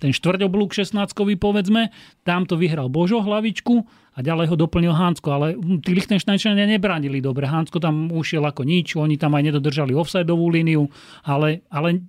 [0.00, 0.96] ten štvrťoblúk 16
[1.36, 1.92] povedzme,
[2.24, 3.84] tam to vyhral Božo hlavičku
[4.16, 7.46] a ďalej ho doplnil Hansko, ale hm, tí Lichtensteinčania nebránili dobre.
[7.46, 10.88] Hansko tam ušiel ako nič, oni tam aj nedodržali offsideovú líniu,
[11.22, 12.02] ale, ale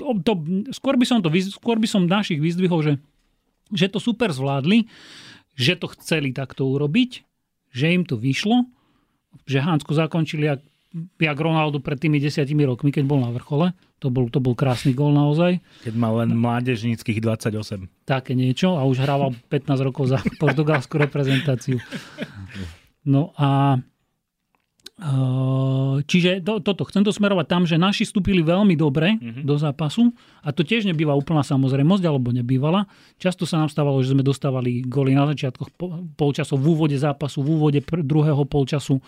[0.00, 0.32] to, to,
[0.72, 2.92] skôr, by som to, skôr by som našich vyzdvihol, že,
[3.70, 4.88] že to super zvládli,
[5.58, 7.26] že to chceli takto urobiť,
[7.74, 8.66] že im to vyšlo,
[9.44, 10.60] že Hansko zakončili jak,
[11.18, 13.74] jak Ronaldo pred tými desiatimi rokmi, keď bol na vrchole.
[13.98, 15.58] To bol, to bol krásny gol naozaj.
[15.82, 17.90] Keď mal len mládežníckých 28.
[18.06, 21.82] Také niečo a už hrával 15 rokov za portugalskú reprezentáciu.
[23.02, 23.80] No a
[24.98, 29.46] Uh, čiže to, toto, chcem to smerovať tam, že naši vstúpili veľmi dobre mm-hmm.
[29.46, 30.10] do zápasu
[30.42, 32.82] a to tiež nebýva úplná samozrejmosť, alebo nebývala.
[33.14, 37.46] Často sa nám stávalo, že sme dostávali góly na začiatkoch po, polčasov, v úvode zápasu,
[37.46, 38.98] v úvode druhého polčasu.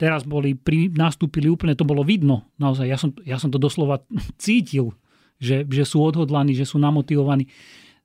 [0.00, 2.48] Teraz boli, pri, nastúpili úplne, to bolo vidno.
[2.56, 4.00] Naozaj, ja som, ja som to doslova
[4.40, 4.96] cítil,
[5.36, 7.52] že, že sú odhodlaní, že sú namotivovaní.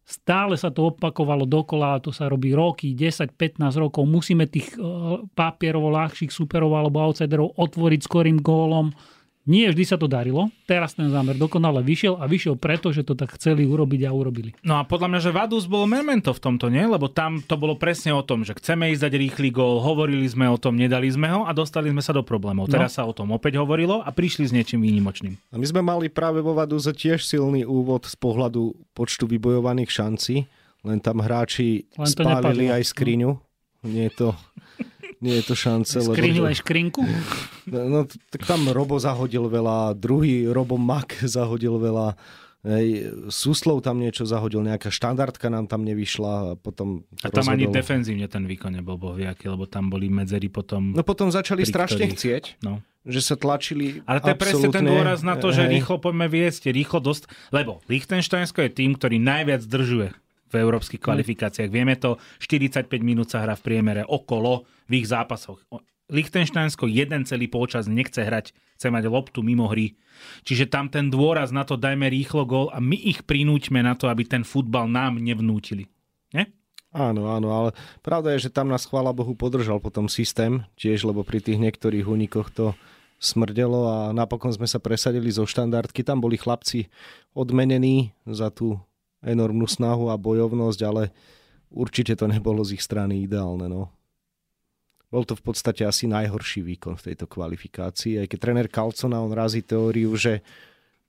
[0.06, 4.06] Stále sa to opakovalo dokola, to sa robí roky, 10-15 rokov.
[4.06, 8.94] Musíme tých uh, papierovo ľahších superov alebo outsiderov otvoriť skorým gólom.
[9.46, 10.50] Nie vždy sa to darilo.
[10.66, 14.58] Teraz ten zámer dokonale vyšiel a vyšiel preto, že to tak chceli urobiť a urobili.
[14.66, 16.82] No a podľa mňa, že Vadus bol memento v tomto, nie?
[16.82, 20.50] Lebo tam to bolo presne o tom, že chceme ísť dať rýchly gól, hovorili sme
[20.50, 22.66] o tom, nedali sme ho a dostali sme sa do problémov.
[22.66, 22.74] No.
[22.74, 25.38] Teraz sa o tom opäť hovorilo a prišli s niečím výnimočným.
[25.54, 30.36] A my sme mali práve vo Vaduze tiež silný úvod z pohľadu počtu vybojovaných šancí,
[30.82, 32.78] len tam hráči Len spálili nepadlo.
[32.82, 33.32] aj skriňu.
[33.86, 34.28] Nie je to,
[35.20, 35.94] nie je to šance.
[35.94, 36.12] to-
[36.46, 37.02] aj škrinku?
[37.66, 42.14] No, no, tak tam Robo zahodil veľa, druhý Robo Mak zahodil veľa,
[42.64, 42.88] hej,
[43.28, 47.76] Suslov tam niečo zahodil, nejaká štandardka nám tam nevyšla a potom A tam ani rozhodol.
[47.76, 50.92] defenzívne ten výkon nebol bohviaký, lebo tam boli medzery potom...
[50.92, 52.82] No potom začali strašne ktorých- chcieť, No.
[53.04, 55.78] že sa tlačili Ale to je presne ten dôraz na to, že hej.
[55.78, 60.10] rýchlo poďme viesť, rýchlo dosť, lebo Liechtensteinsko je tým, ktorý najviac zdržuje
[60.56, 61.68] v európskych kvalifikáciách.
[61.68, 65.60] Vieme to, 45 minút sa hrá v priemere okolo v ich zápasoch.
[65.68, 69.98] O- Liechtensteinsko jeden celý polčas nechce hrať, chce mať loptu mimo hry.
[70.46, 74.06] Čiže tam ten dôraz na to dajme rýchlo gól a my ich prinúťme na to,
[74.06, 75.90] aby ten futbal nám nevnútili.
[76.30, 76.54] Nie?
[76.94, 77.70] Áno, áno, ale
[78.06, 82.06] pravda je, že tam nás chvála Bohu podržal potom systém, tiež, lebo pri tých niektorých
[82.06, 82.78] únikoch to
[83.18, 86.06] smrdelo a napokon sme sa presadili zo štandardky.
[86.06, 86.88] Tam boli chlapci
[87.34, 88.78] odmenení za tú
[89.26, 91.10] enormnú snahu a bojovnosť, ale
[91.74, 93.66] určite to nebolo z ich strany ideálne.
[93.66, 93.90] No.
[95.10, 99.34] Bol to v podstate asi najhorší výkon v tejto kvalifikácii, aj keď tréner Calcona, on
[99.34, 100.46] razí teóriu, že,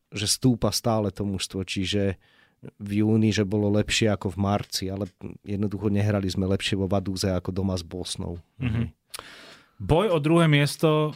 [0.08, 2.16] že stúpa stále to mužstvo, čiže
[2.80, 5.06] v júni, že bolo lepšie ako v marci, ale
[5.44, 8.40] jednoducho nehrali sme lepšie vo Vadúze ako doma s Bosnou.
[8.58, 8.90] Mhm.
[9.76, 11.12] Boj o druhé miesto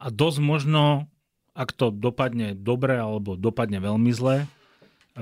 [0.00, 1.04] a dosť možno,
[1.52, 4.48] ak to dopadne dobre alebo dopadne veľmi zle,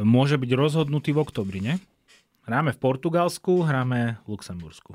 [0.03, 1.80] môže byť rozhodnutý v oktobri, ne?
[2.47, 4.94] Hráme v Portugalsku, hráme v Luxembursku.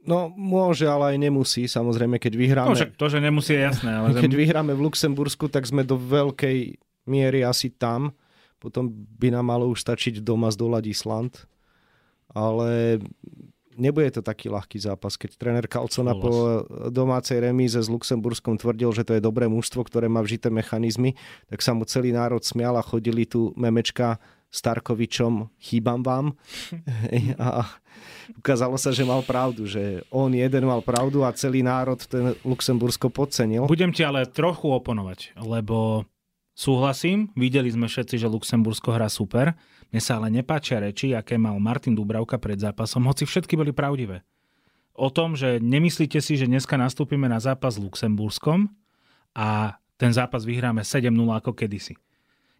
[0.00, 1.68] No môže, ale aj nemusí.
[1.68, 5.52] Samozrejme, keď vyhráme, No však to, že nemusí je jasné, ale keď vyhráme v Luxembursku,
[5.52, 8.16] tak sme do veľkej miery asi tam.
[8.56, 11.32] Potom by nám malo už stačiť doma zdolať Island.
[12.32, 13.00] Ale
[13.76, 15.14] nebude to taký ľahký zápas.
[15.14, 16.18] Keď tréner Súhlas.
[16.18, 16.32] po
[16.90, 21.14] domácej remíze s Luxemburskom tvrdil, že to je dobré mužstvo, ktoré má vžité mechanizmy,
[21.46, 24.18] tak sa mu celý národ smial a chodili tu memečka
[24.50, 26.34] Starkovičom, chýbam vám.
[27.38, 27.70] a
[28.34, 33.10] ukázalo sa, že mal pravdu, že on jeden mal pravdu a celý národ ten Luxembursko
[33.10, 33.70] podcenil.
[33.70, 36.02] Budem ti ale trochu oponovať, lebo
[36.60, 39.56] súhlasím, videli sme všetci, že Luxembursko hrá super.
[39.88, 44.20] Mne sa ale nepáčia reči, aké mal Martin Dubravka pred zápasom, hoci všetky boli pravdivé.
[44.92, 48.68] O tom, že nemyslíte si, že dneska nastúpime na zápas s Luxemburskom
[49.32, 51.08] a ten zápas vyhráme 7-0
[51.40, 51.96] ako kedysi.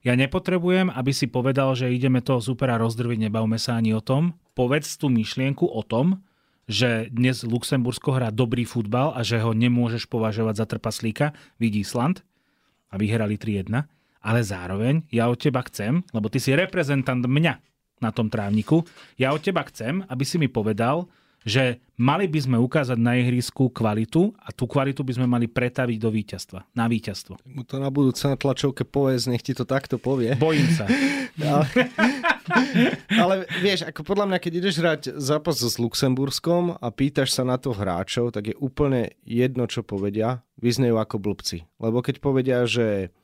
[0.01, 4.33] Ja nepotrebujem, aby si povedal, že ideme toho supera rozdrviť, nebavme sa ani o tom.
[4.57, 6.25] Povedz tú myšlienku o tom,
[6.65, 12.25] že dnes Luxembursko hrá dobrý futbal a že ho nemôžeš považovať za trpaslíka, vidí Island
[12.91, 13.71] a vyhrali 3-1.
[14.21, 17.55] Ale zároveň ja od teba chcem, lebo ty si reprezentant mňa
[18.05, 18.85] na tom trávniku,
[19.17, 21.09] ja od teba chcem, aby si mi povedal,
[21.45, 25.99] že mali by sme ukázať na ihrisku kvalitu a tú kvalitu by sme mali pretaviť
[26.01, 27.41] do víťazstva, na víťazstvo.
[27.49, 30.37] Mu to na budúce na tlačovke povedz, nech ti to takto povie.
[30.37, 30.85] Bojím sa.
[31.41, 31.65] Ale,
[33.17, 37.57] ale vieš, ako podľa mňa, keď ideš hrať zápas s Luxemburskom a pýtaš sa na
[37.57, 40.43] to hráčov, tak je úplne jedno, čo povedia.
[40.61, 41.65] Vyznejú ako blbci.
[41.81, 43.15] Lebo keď povedia, že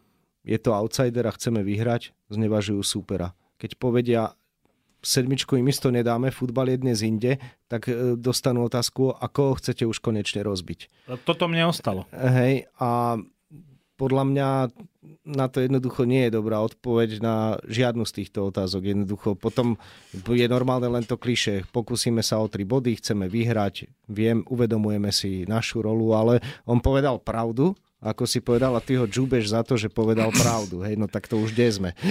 [0.47, 3.35] je to outsider a chceme vyhrať, znevažujú súpera.
[3.59, 4.33] Keď povedia,
[5.03, 9.85] sedmičku im isto nedáme, futbal je dnes inde, tak e, dostanú otázku, ako ho chcete
[9.87, 11.09] už konečne rozbiť.
[11.27, 12.05] Toto mne ostalo.
[12.15, 13.21] Hej, a
[13.97, 14.49] podľa mňa
[15.27, 18.95] na to jednoducho nie je dobrá odpoveď na žiadnu z týchto otázok.
[18.95, 19.81] Jednoducho potom
[20.13, 21.67] je normálne len to kliše.
[21.75, 26.39] Pokúsime sa o tri body, chceme vyhrať, viem, uvedomujeme si našu rolu, ale
[26.69, 27.75] on povedal pravdu,
[28.07, 30.87] ako si povedal, a ty ho džúbeš za to, že povedal pravdu.
[30.87, 31.91] Hej, no tak to už kde sme.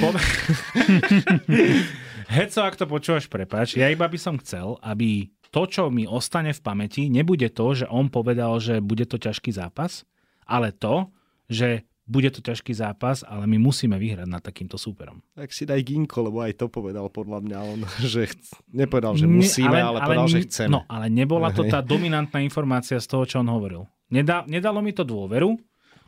[2.36, 6.52] Heco, ak to počúvaš, prepač, ja iba by som chcel, aby to, čo mi ostane
[6.52, 10.04] v pamäti, nebude to, že on povedal, že bude to ťažký zápas,
[10.44, 11.08] ale to,
[11.48, 15.26] že bude to ťažký zápas, ale my musíme vyhrať nad takýmto súperom.
[15.34, 17.80] Tak si daj ginko, lebo aj to povedal podľa mňa on,
[18.14, 18.62] že chc...
[18.70, 20.72] nepovedal, že musíme, ale, ale povedal, že chceme.
[20.76, 23.90] No, ale nebola to tá dominantná informácia z toho, čo on hovoril.
[24.14, 25.58] Nedá, nedalo mi to dôveru,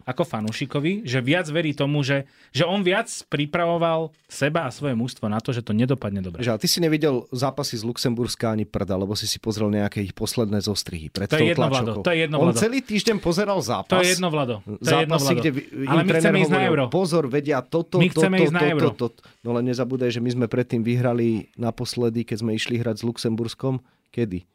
[0.07, 2.23] ako fanúšikovi, že viac verí tomu, že,
[2.55, 6.39] že on viac pripravoval seba a svoje mužstvo na to, že to nedopadne dobre.
[6.39, 9.99] Že, ale ty si nevidel zápasy z Luxemburska ani prda, lebo si si pozrel nejaké
[9.99, 11.67] ich posledné zostrihy pred To je jedno.
[11.67, 12.63] Vlado, to je jedno, On Vlado.
[12.63, 13.91] celý týždeň pozeral zápas.
[13.91, 14.55] To je jedno, Vlado.
[14.63, 15.39] To je jedno, Vlado.
[15.43, 15.49] kde
[15.83, 16.83] Ale my chceme ísť na euro.
[16.87, 18.87] Pozor, vedia toto, My toto, chceme ísť na toto, euro.
[18.95, 19.19] toto.
[19.43, 23.83] No len nezabúdaj, že my sme predtým vyhrali naposledy, keď sme išli hrať s Luxemburskom.
[24.07, 24.47] Kedy?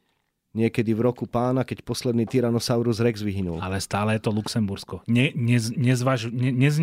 [0.53, 3.57] Niekedy v roku pána, keď posledný Tyrannosaurus Rex vyhynul.
[3.65, 5.01] Ale stále je to Luxembursko.
[5.09, 6.77] Ne, nez, nezvažu, ne, nez,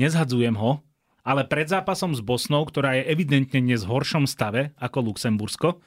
[0.00, 0.80] nezhadzujem ho,
[1.20, 5.84] ale pred zápasom s Bosnou, ktorá je evidentne dnes v horšom stave ako Luxembursko,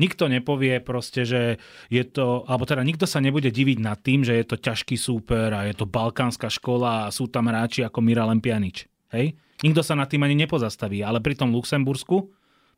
[0.00, 1.60] nikto nepovie proste, že
[1.92, 5.52] je to, alebo teda nikto sa nebude diviť nad tým, že je to ťažký súper
[5.52, 8.88] a je to balkánska škola a sú tam hráči ako Miralem Pjanič.
[9.12, 9.36] Hej?
[9.62, 12.32] Nikto sa nad tým ani nepozastaví, ale pri tom Luxembursku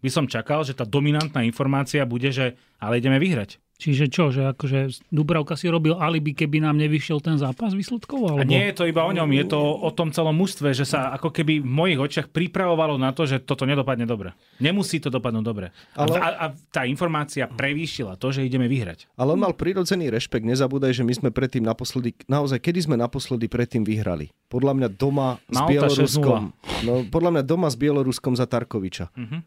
[0.05, 3.64] by som čakal, že tá dominantná informácia bude, že ale ideme vyhrať.
[3.75, 8.23] Čiže čo, že akože Dubravka si robil alibi, keby nám nevyšiel ten zápas výsledkov?
[8.31, 8.41] Alebo...
[8.41, 11.11] A nie je to iba o ňom, je to o tom celom mústve, že sa
[11.11, 14.31] ako keby v mojich očiach pripravovalo na to, že toto nedopadne dobre.
[14.63, 15.67] Nemusí to dopadnúť dobre.
[15.99, 16.17] Ale...
[16.23, 19.11] A, a tá informácia prevýšila to, že ideme vyhrať.
[19.19, 20.47] Ale on mal prirodzený rešpekt.
[20.47, 24.31] Nezabúdaj, že my sme predtým naposledy, naozaj, kedy sme naposledy predtým vyhrali?
[24.55, 26.43] Podľa mňa doma s Malta Bieloruskom.
[26.87, 29.11] No, podľa mňa doma s Bieloruskom za Tarkoviča.
[29.19, 29.39] Mhm.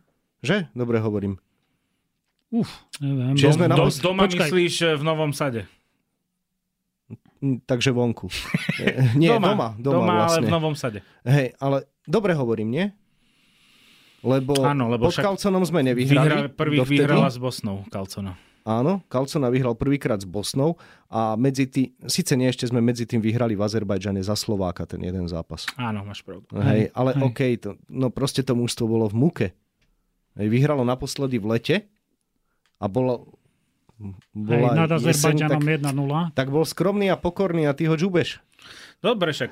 [0.43, 0.69] Že?
[0.75, 1.41] Dobre hovorím.
[2.49, 2.69] Uf,
[2.99, 3.35] neviem.
[3.35, 4.47] Čiže sme Do, napos- doma Počkaj.
[4.47, 5.67] myslíš e, v Novom sade?
[7.67, 8.27] Takže vonku.
[9.21, 9.53] Nie, doma.
[9.53, 10.41] Doma, doma, doma ale vlastne.
[10.41, 10.99] v Novom sade.
[11.21, 12.85] Hej, ale dobre hovorím, nie?
[14.25, 16.25] Lebo, Áno, lebo pod Kalconom sme nevyhrali.
[16.25, 17.05] Vyhra, prvých dovtedy.
[17.05, 18.33] vyhrala s Bosnou Kalcona.
[18.67, 20.75] Áno, Kalcona vyhral prvýkrát s Bosnou
[21.07, 24.99] a medzi tým, síce nie ešte sme medzi tým vyhrali v Azerbajdžane za Slováka ten
[24.99, 25.63] jeden zápas.
[25.79, 26.51] Áno, máš pravdu.
[26.51, 27.21] Hej, ale hej.
[27.23, 29.47] OK, to, no proste to mužstvo bolo v muke.
[30.35, 31.75] Hej, vyhralo naposledy v lete
[32.78, 33.34] a bolo,
[33.97, 36.38] Hej, bola nad jeseň, Azerbajdžanom tak, 1-0.
[36.38, 38.41] tak bol skromný a pokorný a ty ho džubeš.
[39.01, 39.51] Dobre, však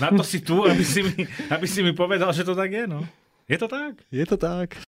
[0.00, 2.84] na to si tu, aby si, mi, aby si mi povedal, že to tak je,
[2.88, 3.04] no.
[3.44, 4.00] Je to tak?
[4.08, 4.80] Je to tak.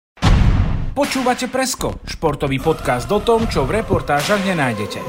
[0.96, 5.04] Počúvate Presko, športový podcast o tom, čo v reportážach nenájdete.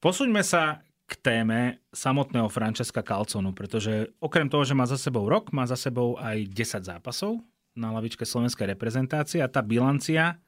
[0.00, 5.52] Posuňme sa k téme samotného Francesca Calconu, pretože okrem toho, že má za sebou rok,
[5.52, 7.44] má za sebou aj 10 zápasov
[7.76, 10.40] na lavičke slovenskej reprezentácie a tá bilancia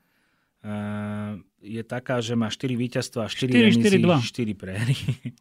[1.58, 4.22] je taká, že má 4 víťazstva, 4 remízy, 4-4-2.
[4.22, 4.96] 4 prehry.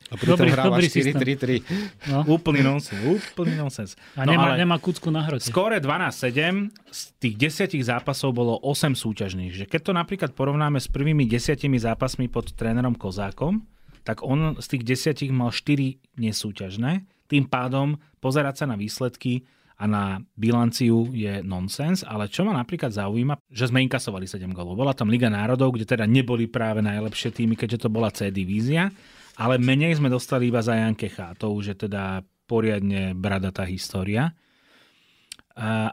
[0.09, 1.13] A pritom Dobrý- hráva dobrý systém.
[1.13, 1.61] 4-3-3.
[2.09, 2.17] No.
[2.29, 3.93] úplný nonsens, úplný nonsens.
[4.13, 5.45] A No nemá, ale- nemá kucku na hrote.
[5.45, 9.53] Skóre 12-7, z tých 10 zápasov bolo 8 súťažných.
[9.53, 13.65] Že keď to napríklad porovnáme s prvými 10 zápasmi pod trénerom Kozákom,
[14.05, 14.83] tak on z tých
[15.17, 17.03] 10 mal 4 nesúťažné.
[17.27, 19.43] Tým pádom pozerať sa na výsledky
[19.77, 24.73] a na bilanciu je nonsens, ale čo ma napríklad zaujíma, že sme inkasovali 7 golov.
[24.73, 28.89] Bola tam Liga národov, kde teda neboli práve najlepšie týmy, keďže to bola C divízia,
[29.37, 34.33] ale menej sme dostali iba za Janke To už je teda poriadne bradatá história.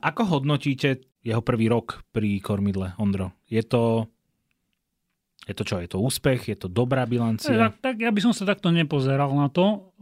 [0.01, 3.37] Ako hodnotíte jeho prvý rok pri kormidle, Ondro?
[3.45, 4.09] Je to,
[5.45, 5.77] je to čo?
[5.85, 6.49] Je to úspech?
[6.49, 7.69] Je to dobrá bilancia?
[7.69, 9.93] Tak, tak ja by som sa takto nepozeral na to.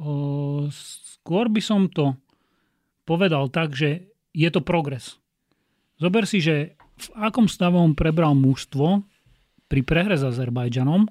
[0.70, 2.14] Skôr by som to
[3.04, 5.20] povedal tak, že je to progres.
[6.00, 9.04] Zober si, že v akom stave on prebral mužstvo
[9.66, 11.08] pri prehre s Azerbajdžanom.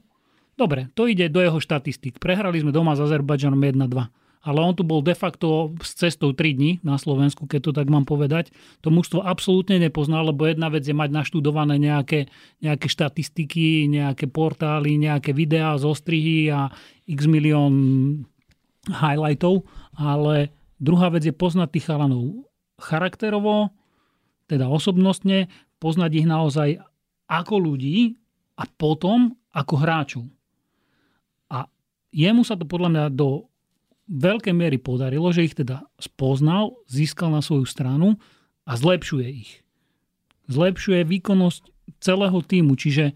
[0.60, 2.22] Dobre, to ide do jeho štatistik.
[2.22, 3.88] Prehrali sme doma s Azerbajdžanom 1-2.
[4.42, 7.94] Ale on tu bol de facto s cestou 3 dní na Slovensku, keď to tak
[7.94, 8.50] mám povedať.
[8.82, 12.26] To mužstvo absolútne nepoznal, lebo jedna vec je mať naštudované nejaké,
[12.58, 16.74] nejaké štatistiky, nejaké portály, nejaké videá, zostrihy a
[17.06, 17.74] x milión
[18.90, 19.62] highlightov,
[19.94, 20.50] ale
[20.82, 22.50] druhá vec je poznať tých chalanov
[22.82, 23.70] charakterovo,
[24.50, 26.82] teda osobnostne, poznať ich naozaj
[27.30, 28.18] ako ľudí
[28.58, 30.24] a potom ako hráčov.
[31.54, 31.70] A
[32.12, 33.48] jemu sa to podľa mňa do
[34.12, 38.20] veľkej miery podarilo, že ich teda spoznal, získal na svoju stranu
[38.68, 39.64] a zlepšuje ich.
[40.52, 41.64] Zlepšuje výkonnosť
[42.04, 43.16] celého týmu, čiže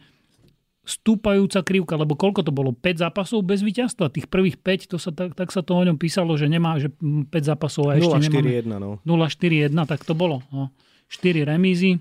[0.86, 2.72] stúpajúca krivka, lebo koľko to bolo?
[2.72, 4.14] 5 zápasov bez víťazstva?
[4.14, 6.94] Tých prvých 5, to sa, tak, tak sa to o ňom písalo, že nemá, že
[6.94, 8.64] 5 zápasov a ešte nemáme.
[8.64, 9.02] 0-4-1, no.
[9.04, 10.46] 0-4-1, tak to bolo.
[10.54, 10.70] No.
[11.10, 11.98] 4 remízy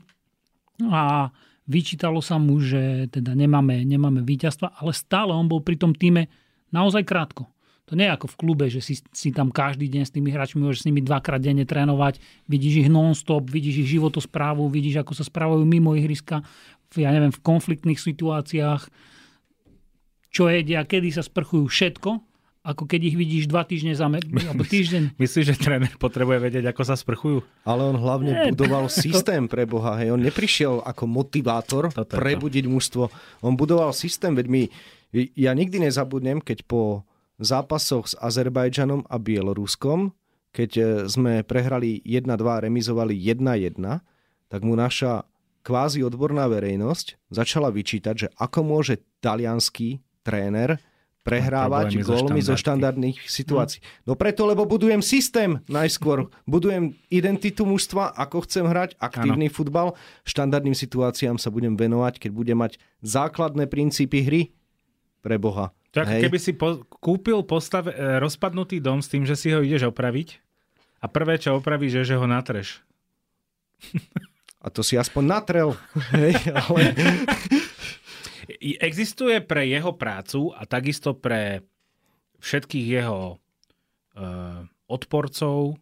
[0.85, 1.33] a
[1.65, 6.29] vyčítalo sa mu, že teda nemáme, nemáme víťazstva, ale stále on bol pri tom týme
[6.69, 7.49] naozaj krátko.
[7.93, 10.57] To nie je ako v klube, že si, si tam každý deň s tými hráčmi
[10.57, 12.17] môžeš s nimi dvakrát denne trénovať,
[12.49, 16.41] vidíš ich non-stop, vidíš ich životosprávu, vidíš, ako sa správajú mimo ihriska,
[16.97, 18.83] ja neviem, v konfliktných situáciách,
[20.31, 22.11] čo jedia, kedy sa sprchujú, všetko,
[22.65, 25.21] ako keď ich vidíš dva týždne za me- alebo týždeň.
[25.21, 27.45] Myslíš, že tréner potrebuje vedieť, ako sa sprchujú?
[27.69, 30.01] Ale on hlavne Nie, budoval systém pre Boha.
[30.01, 30.17] Hej.
[30.17, 32.23] On neprišiel ako motivátor Toto je to.
[32.25, 33.05] prebudiť mužstvo.
[33.45, 34.63] On budoval systém, veď my,
[35.37, 37.05] ja nikdy nezabudnem, keď po
[37.37, 40.15] zápasoch s Azerbajdžanom a Bieloruskom,
[40.55, 42.31] keď e, sme prehrali 1-2,
[42.65, 43.75] remizovali 1-1,
[44.47, 45.27] tak mu naša
[45.65, 50.77] kvázi odborná verejnosť začala vyčítať, že ako môže talianský tréner
[51.25, 52.61] prehrávať zo gólmi zo štandardky.
[52.61, 53.81] štandardných situácií.
[54.05, 56.29] No preto, lebo budujem systém najskôr.
[56.45, 59.97] Budujem identitu mužstva, ako chcem hrať, aktívny futbal.
[60.29, 64.43] Štandardným situáciám sa budem venovať, keď budem mať základné princípy hry
[65.25, 65.73] pre Boha.
[65.97, 66.23] To ako Hej.
[66.29, 70.45] keby si po, kúpil postav, e, rozpadnutý dom s tým, že si ho ideš opraviť
[71.01, 72.85] a prvé, čo opravíš, je, že ho natreš.
[74.65, 75.77] A to si aspoň natrel.
[76.17, 76.81] Hej, ale...
[78.81, 81.65] Existuje pre jeho prácu a takisto pre
[82.41, 83.37] všetkých jeho e,
[84.89, 85.81] odporcov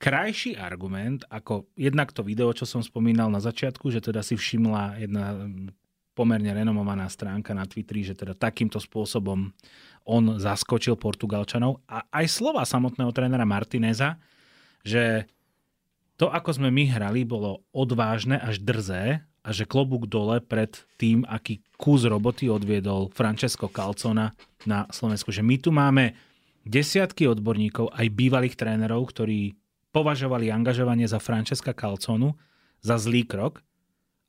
[0.00, 5.00] krajší argument ako jednak to video, čo som spomínal na začiatku, že teda si všimla
[5.04, 5.48] jedna
[6.16, 9.52] pomerne renomovaná stránka na Twitteri, že teda takýmto spôsobom
[10.08, 14.16] on zaskočil Portugalčanov a aj slova samotného trénera Martineza,
[14.84, 15.28] že
[16.20, 20.68] to, ako sme my hrali, bolo odvážne až drzé a že klobúk dole pred
[21.00, 24.36] tým, aký kus roboty odviedol Francesco Calcona
[24.68, 25.32] na Slovensku.
[25.32, 26.12] Že my tu máme
[26.68, 29.56] desiatky odborníkov, aj bývalých trénerov, ktorí
[29.96, 32.36] považovali angažovanie za Francesca Calconu
[32.84, 33.64] za zlý krok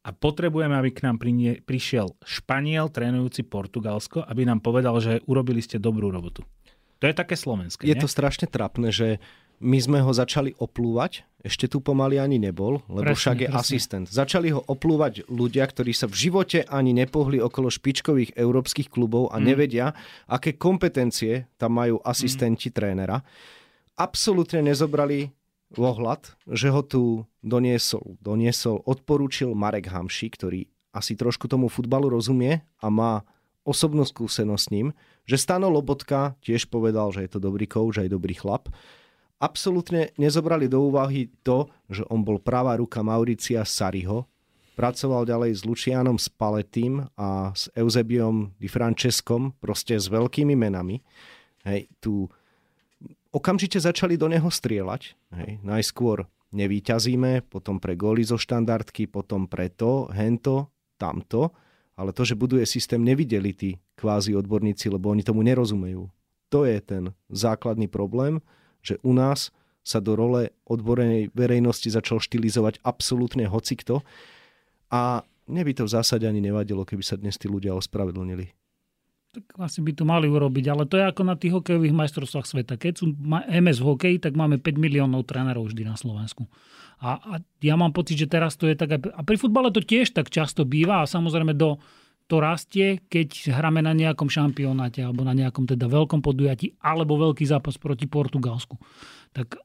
[0.08, 5.60] a potrebujeme, aby k nám prinie, prišiel Španiel trénujúci Portugalsko, aby nám povedal, že urobili
[5.60, 6.48] ste dobrú robotu.
[7.04, 7.84] To je také slovenské.
[7.84, 8.02] Je nie?
[8.02, 9.20] to strašne trapné, že
[9.62, 13.62] my sme ho začali oplúvať, ešte tu pomaly ani nebol, lebo presne, však je presne.
[13.62, 14.06] asistent.
[14.10, 19.42] Začali ho oplúvať ľudia, ktorí sa v živote ani nepohli okolo špičkových európskych klubov a
[19.42, 19.44] mm.
[19.46, 19.94] nevedia,
[20.30, 22.74] aké kompetencie tam majú asistenti mm.
[22.74, 23.18] trénera.
[23.98, 25.34] Absolútne nezobrali
[25.78, 27.02] ohľad, že ho tu
[27.42, 33.24] doniesol, doniesol, odporúčil Marek Hamši, ktorý asi trošku tomu futbalu rozumie a má
[33.64, 34.88] osobnú skúsenosť s ním,
[35.24, 38.68] že Stano Lobotka tiež povedal, že je to dobrý coach, aj dobrý chlap.
[39.42, 44.30] Absolútne nezobrali do úvahy to, že on bol pravá ruka Mauricia Sariho,
[44.78, 51.02] pracoval ďalej s Lucianom Spalettým a s Eusebiom Di Francescom, proste s veľkými menami.
[51.66, 52.30] Hej, tu
[53.34, 55.18] okamžite začali do neho strieľať.
[55.34, 55.58] Hej.
[55.66, 60.70] Najskôr nevíťazíme, potom pre góly zo štandardky, potom pre to, hento,
[61.02, 61.50] tamto.
[61.98, 66.10] Ale to, že buduje systém, nevideli tí kvázi odborníci, lebo oni tomu nerozumejú.
[66.52, 68.44] To je ten základný problém,
[68.82, 69.50] že u nás
[69.82, 74.06] sa do role odborenej verejnosti začal štilizovať absolútne hocikto
[74.94, 78.54] a mne by to v zásade ani nevadilo, keby sa dnes tí ľudia ospravedlnili
[79.32, 82.76] tak asi by to mali urobiť, ale to je ako na tých hokejových majstrovstvách sveta.
[82.76, 83.16] Keď sú
[83.48, 86.52] MS v hokeji, tak máme 5 miliónov trénerov vždy na Slovensku.
[87.00, 90.12] A, a ja mám pocit, že teraz to je tak, a pri futbale to tiež
[90.12, 91.80] tak často býva a samozrejme do,
[92.32, 97.44] to rastie, keď hráme na nejakom šampionáte alebo na nejakom teda veľkom podujatí alebo veľký
[97.44, 98.80] zápas proti Portugalsku.
[99.36, 99.60] Tak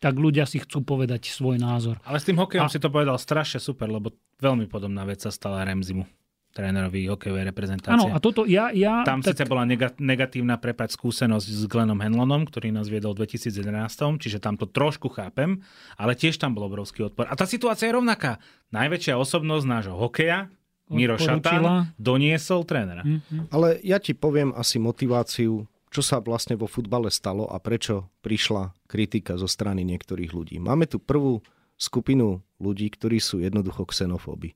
[0.00, 2.00] tak ľudia si chcú povedať svoj názor.
[2.08, 2.72] Ale s tým hokejom a...
[2.72, 6.08] si to povedal strašne super, lebo veľmi podobná vec sa stala Remzimu
[6.50, 7.94] trénerovi hokejovej reprezentácie.
[7.94, 8.74] Áno, a toto ja...
[8.74, 9.38] ja Tam tak...
[9.38, 9.62] síce bola
[10.02, 13.70] negatívna prepať skúsenosť s Glenom Henlonom, ktorý nás viedol v 2011,
[14.18, 15.62] čiže tam to trošku chápem,
[15.94, 17.30] ale tiež tam bol obrovský odpor.
[17.30, 18.42] A tá situácia je rovnaká.
[18.74, 20.50] Najväčšia osobnosť nášho hokeja,
[20.90, 23.06] Miro Šatán, doniesol trénera.
[23.06, 23.54] Mm-hmm.
[23.54, 28.74] Ale ja ti poviem asi motiváciu, čo sa vlastne vo futbale stalo a prečo prišla
[28.90, 30.56] kritika zo strany niektorých ľudí.
[30.58, 31.42] Máme tu prvú
[31.78, 34.54] skupinu ľudí, ktorí sú jednoducho xenofóbi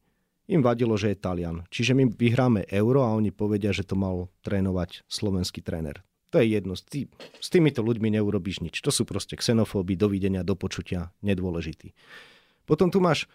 [0.48, 1.64] im vadilo, že je Talian.
[1.72, 6.04] Čiže my vyhráme euro a oni povedia, že to mal trénovať slovenský tréner.
[6.32, 6.74] To je jedno.
[6.74, 7.06] Ty,
[7.38, 8.82] s týmito ľuďmi neurobiš nič.
[8.82, 11.94] To sú proste xenofóby, dovidenia, do počutia, nedôležitý.
[12.66, 13.30] Potom tu máš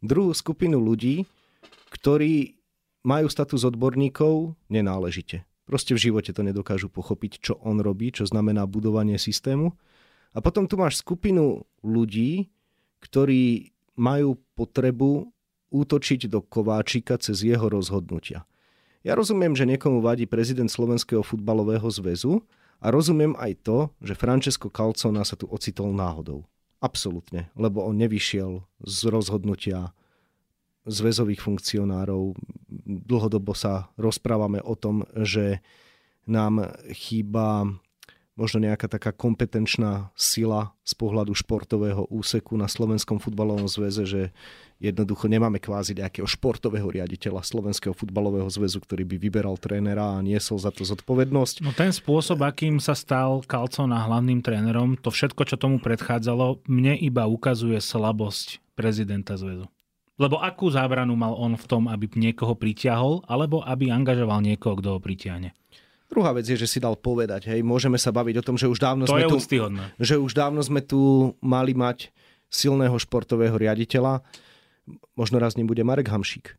[0.00, 1.26] druhú skupinu ľudí,
[1.92, 2.58] ktorí
[3.04, 5.44] majú status odborníkov nenáležite.
[5.64, 9.72] Proste v živote to nedokážu pochopiť, čo on robí, čo znamená budovanie systému.
[10.34, 12.52] A potom tu máš skupinu ľudí,
[13.00, 15.30] ktorí majú potrebu
[15.72, 18.44] útočiť do Kováčika cez jeho rozhodnutia.
[19.04, 22.40] Ja rozumiem, že niekomu vadí prezident Slovenského futbalového zväzu
[22.80, 26.48] a rozumiem aj to, že Francesco Calcona sa tu ocitol náhodou.
[26.80, 29.96] Absolutne, lebo on nevyšiel z rozhodnutia
[30.84, 32.36] zväzových funkcionárov.
[32.84, 35.64] Dlhodobo sa rozprávame o tom, že
[36.28, 37.68] nám chýba
[38.34, 44.22] možno nejaká taká kompetenčná sila z pohľadu športového úseku na Slovenskom futbalovom zväze, že
[44.82, 50.58] jednoducho nemáme kvázi nejakého športového riaditeľa Slovenského futbalového zväzu, ktorý by vyberal trénera a niesol
[50.58, 51.62] za to zodpovednosť.
[51.62, 56.98] No ten spôsob, akým sa stal Kalcona hlavným trénerom, to všetko, čo tomu predchádzalo, mne
[56.98, 59.70] iba ukazuje slabosť prezidenta zväzu.
[60.14, 64.88] Lebo akú zábranu mal on v tom, aby niekoho pritiahol, alebo aby angažoval niekoho, kto
[64.94, 65.50] ho pritiahne?
[66.06, 68.78] Druhá vec je, že si dal povedať, hej, môžeme sa baviť o tom, že už
[68.78, 69.38] dávno, to sme, tu,
[69.98, 72.14] že už dávno sme tu mali mať
[72.46, 74.22] silného športového riaditeľa.
[75.18, 76.54] Možno raz ním bude Marek Hamšík.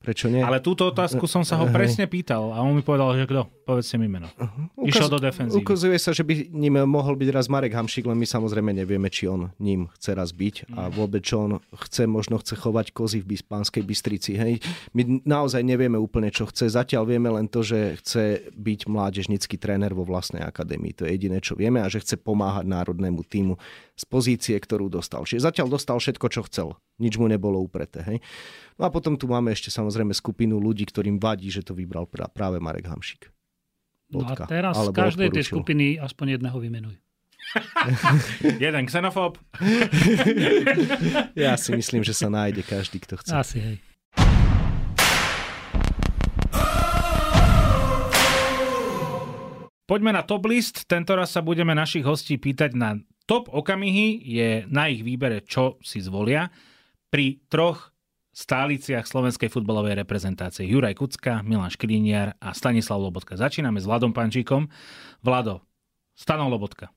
[0.00, 0.40] Prečo nie?
[0.40, 3.44] Ale túto otázku som sa ho presne pýtal a on mi povedal, že kto?
[3.68, 4.32] Povedzte mi meno.
[4.32, 4.88] Uh-huh.
[4.88, 5.60] Išiel do defenzívy.
[5.60, 9.28] Ukazuje sa, že by ním mohol byť raz Marek Hamšik, len my samozrejme nevieme, či
[9.28, 10.96] on ním chce raz byť a mm.
[10.96, 11.52] vôbec čo on
[11.84, 14.40] chce, možno chce chovať kozy v Bispánskej Bystrici.
[14.40, 14.64] Hej.
[14.96, 16.72] My naozaj nevieme úplne, čo chce.
[16.72, 20.96] Zatiaľ vieme len to, že chce byť mládežnický tréner vo vlastnej akadémii.
[20.96, 23.60] To je jediné, čo vieme a že chce pomáhať národnému týmu
[24.00, 25.28] z pozície, ktorú dostal.
[25.28, 26.68] Čiže zatiaľ dostal všetko, čo chcel.
[26.96, 28.00] Nič mu nebolo upreté.
[28.08, 28.18] Hej.
[28.80, 32.56] No a potom tu máme ešte samozrejme skupinu ľudí, ktorým vadí, že to vybral práve
[32.56, 33.28] Marek Hamšik.
[34.10, 36.96] No a teraz z každej tej skupiny aspoň jedného vymenuj.
[38.64, 39.36] Jeden xenofób.
[41.38, 43.30] ja si myslím, že sa nájde každý, kto chce.
[43.36, 43.76] Asi, hej.
[49.90, 50.86] Poďme na top list.
[50.86, 52.94] Tento raz sa budeme našich hostí pýtať na
[53.30, 54.26] top okamihy.
[54.26, 56.50] Je na ich výbere, čo si zvolia.
[57.14, 57.94] Pri troch
[58.34, 60.66] stáliciach slovenskej futbalovej reprezentácie.
[60.66, 63.38] Juraj Kucka, Milan Škriniar a Stanislav Lobotka.
[63.38, 64.66] Začíname s Vladom Pančíkom.
[65.22, 65.62] Vlado,
[66.18, 66.90] Stano Lobotka.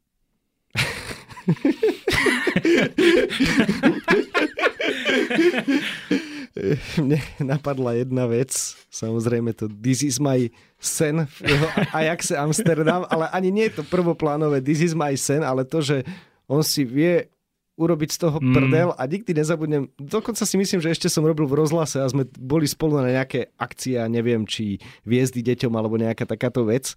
[7.01, 8.53] Mne napadla jedna vec,
[8.93, 13.83] samozrejme to This is my sen v jeho Ajaxe Amsterdam, ale ani nie je to
[13.89, 16.05] prvoplánové This is my sen, ale to, že
[16.45, 17.33] on si vie
[17.73, 18.53] urobiť z toho mm.
[18.53, 19.89] prdel a nikdy nezabudnem.
[19.97, 23.49] Dokonca si myslím, že ešte som robil v rozhlase a sme boli spolu na nejaké
[23.57, 26.93] akcie, neviem, či viezdy deťom alebo nejaká takáto vec.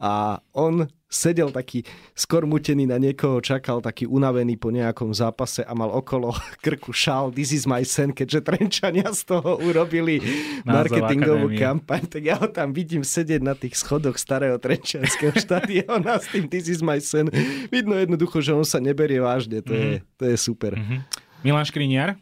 [0.00, 1.86] A on sedel taký
[2.18, 6.34] skormutený na niekoho, čakal taký unavený po nejakom zápase a mal okolo
[6.64, 10.18] krku šál This is my sen, keďže Trenčania z toho urobili
[10.66, 16.26] marketingovú kampaň, tak ja ho tam vidím sedieť na tých schodoch starého Trenčianského štadiona s
[16.34, 17.30] tým This is my sen.
[17.70, 19.86] Vidno jednoducho, že on sa neberie vážne, to, mm-hmm.
[19.86, 20.06] je, mhm.
[20.18, 20.72] to je super.
[20.74, 21.00] Mm-hmm.
[21.46, 22.18] Milan Škriniar?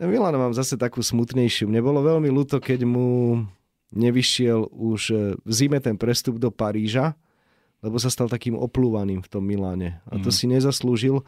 [0.00, 1.68] Milana mám zase takú smutnejšiu.
[1.68, 3.44] Mne bolo veľmi ľúto, keď mu
[3.92, 5.02] nevyšiel už
[5.44, 7.12] v zime ten prestup do Paríža,
[7.80, 10.04] lebo sa stal takým oplúvaným v tom Miláne.
[10.08, 10.36] A to mm.
[10.36, 11.24] si nezaslúžil.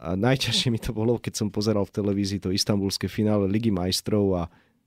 [0.00, 4.26] A najťažšie mi to bolo, keď som pozeral v televízii to istambulské finále Ligy majstrov
[4.36, 4.42] a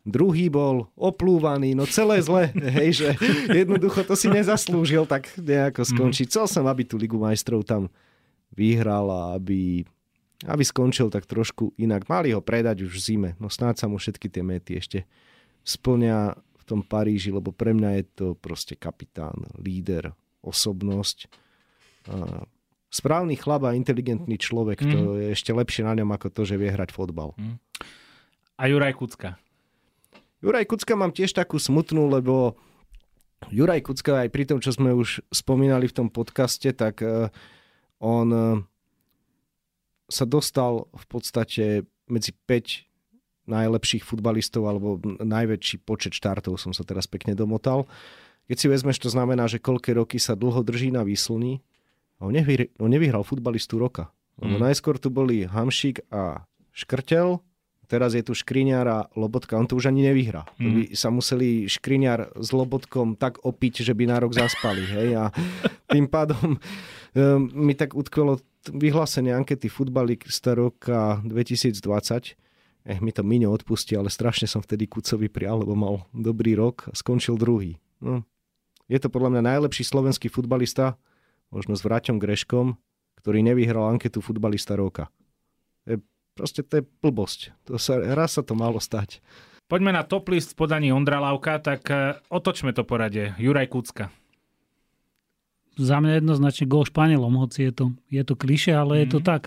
[0.08, 3.08] druhý bol oplúvaný, no celé zle, hej, že
[3.52, 5.90] jednoducho to si nezaslúžil tak nejako mhm.
[5.94, 6.26] skončiť.
[6.32, 7.92] Chcel som, aby tú Ligu majstrov tam
[8.56, 9.84] vyhral a aby,
[10.48, 12.08] aby skončil tak trošku inak.
[12.08, 15.00] Mali ho predať už v zime, no snáď sa mu všetky tie mety ešte
[15.68, 21.32] splňa v tom Paríži, lebo pre mňa je to proste kapitán, líder, osobnosť.
[22.88, 24.90] Správny chlap a inteligentný človek, mm.
[24.90, 25.16] to mhm.
[25.20, 27.36] je ešte lepšie na ňom ako to, že vie hrať fotbal.
[27.36, 27.60] Mm.
[28.58, 29.38] A Juraj Kucka?
[30.42, 32.58] Juraj Kucka mám tiež takú smutnú, lebo
[33.54, 37.30] Juraj Kucka aj pri tom, čo sme už spomínali v tom podcaste, tak e,
[38.02, 38.42] on e,
[40.10, 42.88] sa dostal v podstate medzi 5
[43.48, 47.88] najlepších futbalistov alebo najväčší počet štartov som sa teraz pekne domotal.
[48.48, 51.60] Keď si vezmeš, to znamená, že koľké roky sa dlho drží na výslni
[52.18, 54.10] a on, nevyhral, on nevyhral futbalistu roka.
[54.40, 54.64] Lebo mm.
[54.72, 57.42] najskôr tu boli Hamšík a Škrtel,
[57.90, 60.46] teraz je tu Škriňar a Lobotka, on to už ani nevyhrá.
[60.58, 60.64] Mm.
[60.64, 64.84] To by sa museli Škriňar s Lobotkom tak opiť, že by na rok zaspali.
[64.86, 65.10] Hej?
[65.18, 65.24] A
[65.94, 66.60] tým pádom um,
[67.52, 72.36] mi tak utkvelo vyhlásenie ankety futbalista roka 2020.
[72.88, 76.88] Eh, mi to Miňo odpustí, ale strašne som vtedy Kucovi prial, lebo mal dobrý rok
[76.88, 77.76] a skončil druhý.
[78.00, 78.24] No,
[78.88, 80.96] je to podľa mňa najlepší slovenský futbalista,
[81.52, 82.80] možno s Vraťom Greškom,
[83.20, 85.12] ktorý nevyhral anketu futbalista roka.
[85.84, 86.00] Je,
[86.36, 87.52] proste to je blbosť.
[87.68, 89.20] To sa, raz sa to malo stať.
[89.68, 93.36] Poďme na top list v podaní Ondra Lavka, tak e, otočme to poradie.
[93.36, 94.08] Juraj Kucka.
[95.76, 99.00] Za mňa jednoznačne gol Španielom, hoci je to, je to kliše, ale mm.
[99.04, 99.28] je to mhm.
[99.28, 99.42] tak.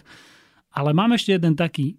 [0.71, 1.97] Ale mám ešte jeden taký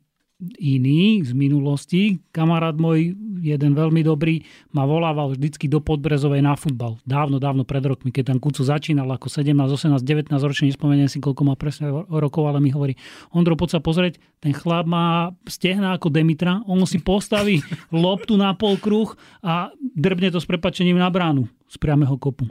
[0.58, 2.18] iný z minulosti.
[2.34, 4.42] Kamarát môj, jeden veľmi dobrý,
[4.74, 6.98] ma volával vždycky do Podbrezovej na futbal.
[7.06, 11.22] Dávno, dávno pred rokmi, keď tam Kucu začínal ako 17, 18, 19 ročný, nespomeniem si,
[11.22, 12.98] koľko má presne rokov, ale mi hovorí,
[13.34, 17.62] Ondro, poď sa pozrieť, ten chlap má stehna ako Demitra, on si postaví
[17.94, 19.14] loptu na pol kruh
[19.46, 22.50] a drbne to s prepačením na bránu z priameho kopu.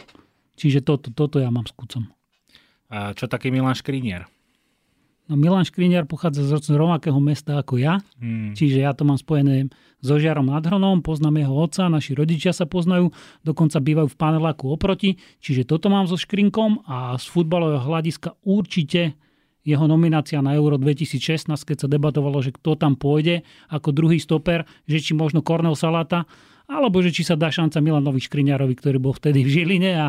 [0.55, 2.05] Čiže toto, toto ja mám s Kucom.
[2.91, 4.26] A čo taký Milan Škrinier?
[5.31, 8.59] No Milan Škriňar pochádza z rovnakého mesta ako ja, hmm.
[8.59, 9.70] čiže ja to mám spojené
[10.03, 13.14] so Žiarom nad Hronom, poznám jeho otca, naši rodičia sa poznajú,
[13.47, 19.14] dokonca bývajú v paneláku oproti, čiže toto mám so Škrinkom a z futbalového hľadiska určite
[19.62, 24.66] jeho nominácia na Euro 2016, keď sa debatovalo, že kto tam pôjde ako druhý stoper,
[24.91, 26.26] že či možno Kornel Salata,
[26.66, 30.07] alebo že či sa dá šanca Milanovi Škriňarovi, ktorý bol vtedy v Žiline a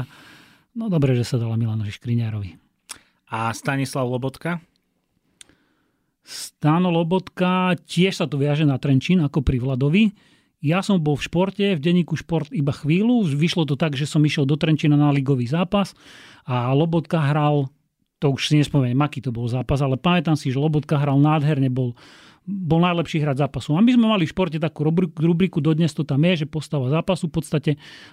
[0.73, 2.57] no dobre, že sa dala Milanovi Škriňarovi.
[3.31, 4.63] A Stanislav Lobotka?
[6.21, 10.13] Stano Lobotka, tiež sa to viaže na Trenčín ako pri Vladovi.
[10.61, 13.25] Ja som bol v športe, v denníku šport iba chvíľu.
[13.25, 15.97] Vyšlo to tak, že som išiel do Trenčína na ligový zápas
[16.45, 17.73] a Lobotka hral,
[18.21, 21.73] to už si nespomeniem, aký to bol zápas, ale pamätám si, že Lobotka hral nádherne,
[21.73, 21.97] bol,
[22.45, 23.73] bol najlepší hrať zápasu.
[23.73, 24.85] A my sme mali v športe takú
[25.17, 27.71] rubriku, dodnes to tam je, že postava zápasu v podstate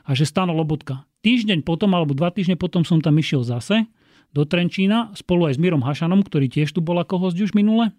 [0.08, 1.04] a že Stano Lobotka.
[1.20, 3.84] Týždeň potom alebo dva týždne potom som tam išiel zase
[4.32, 7.92] do Trenčína spolu aj s Mirom Hašanom, ktorý tiež tu bol ako host už minule.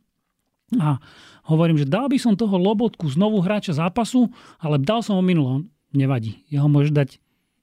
[0.78, 1.02] A
[1.50, 4.30] hovorím, že dal by som toho Lobotku znovu hráča zápasu,
[4.62, 5.66] ale dal som ho minulo.
[5.90, 6.46] Nevadí.
[6.54, 7.18] Jeho môže dať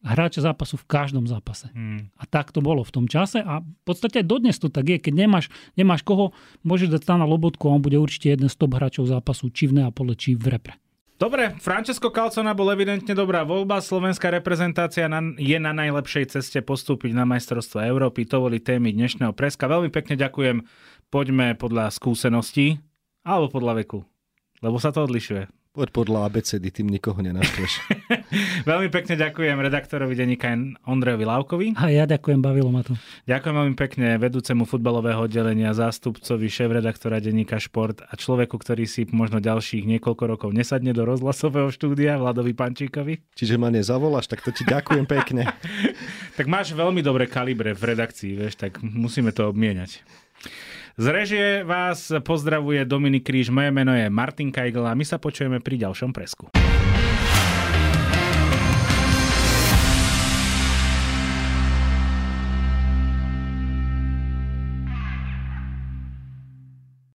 [0.06, 1.70] hráča zápasu v každom zápase.
[1.74, 2.10] Hmm.
[2.18, 4.98] A tak to bolo v tom čase a v podstate aj dodnes to tak je.
[5.02, 6.30] Keď nemáš, nemáš koho,
[6.62, 9.82] môžeš dať stána Lobotku a on bude určite jeden z top hráčov zápasu, či v
[9.82, 10.74] Neapole, či v repre.
[11.16, 13.80] Dobre, Francesco Calcona bol evidentne dobrá voľba.
[13.80, 18.28] Slovenská reprezentácia na, je na najlepšej ceste postúpiť na majstrovstvo Európy.
[18.28, 19.64] To boli témy dnešného preska.
[19.64, 20.68] Veľmi pekne ďakujem.
[21.08, 22.84] Poďme podľa skúseností
[23.24, 24.04] alebo podľa veku,
[24.60, 25.48] lebo sa to odlišuje.
[25.76, 27.84] Poď podľa ABCD, tým nikoho nenaštveš.
[28.70, 30.48] veľmi pekne ďakujem redaktorovi denníka
[30.88, 31.66] Ondrejovi Lávkovi.
[31.76, 32.96] A ja ďakujem, bavilo ma to.
[33.28, 39.36] Ďakujem veľmi pekne vedúcemu futbalového oddelenia, zástupcovi šéf-redaktora denníka Šport a človeku, ktorý si možno
[39.36, 43.36] ďalších niekoľko rokov nesadne do rozhlasového štúdia, Vladovi Pančíkovi.
[43.36, 45.44] Čiže ma nezavoláš, tak to ti ďakujem pekne.
[46.40, 50.00] tak máš veľmi dobré kalibre v redakcii, vieš, tak musíme to obmieniať.
[50.96, 55.60] Z režie vás pozdravuje Dominik Kríž, moje meno je Martin Kajgl a my sa počujeme
[55.60, 56.48] pri ďalšom presku.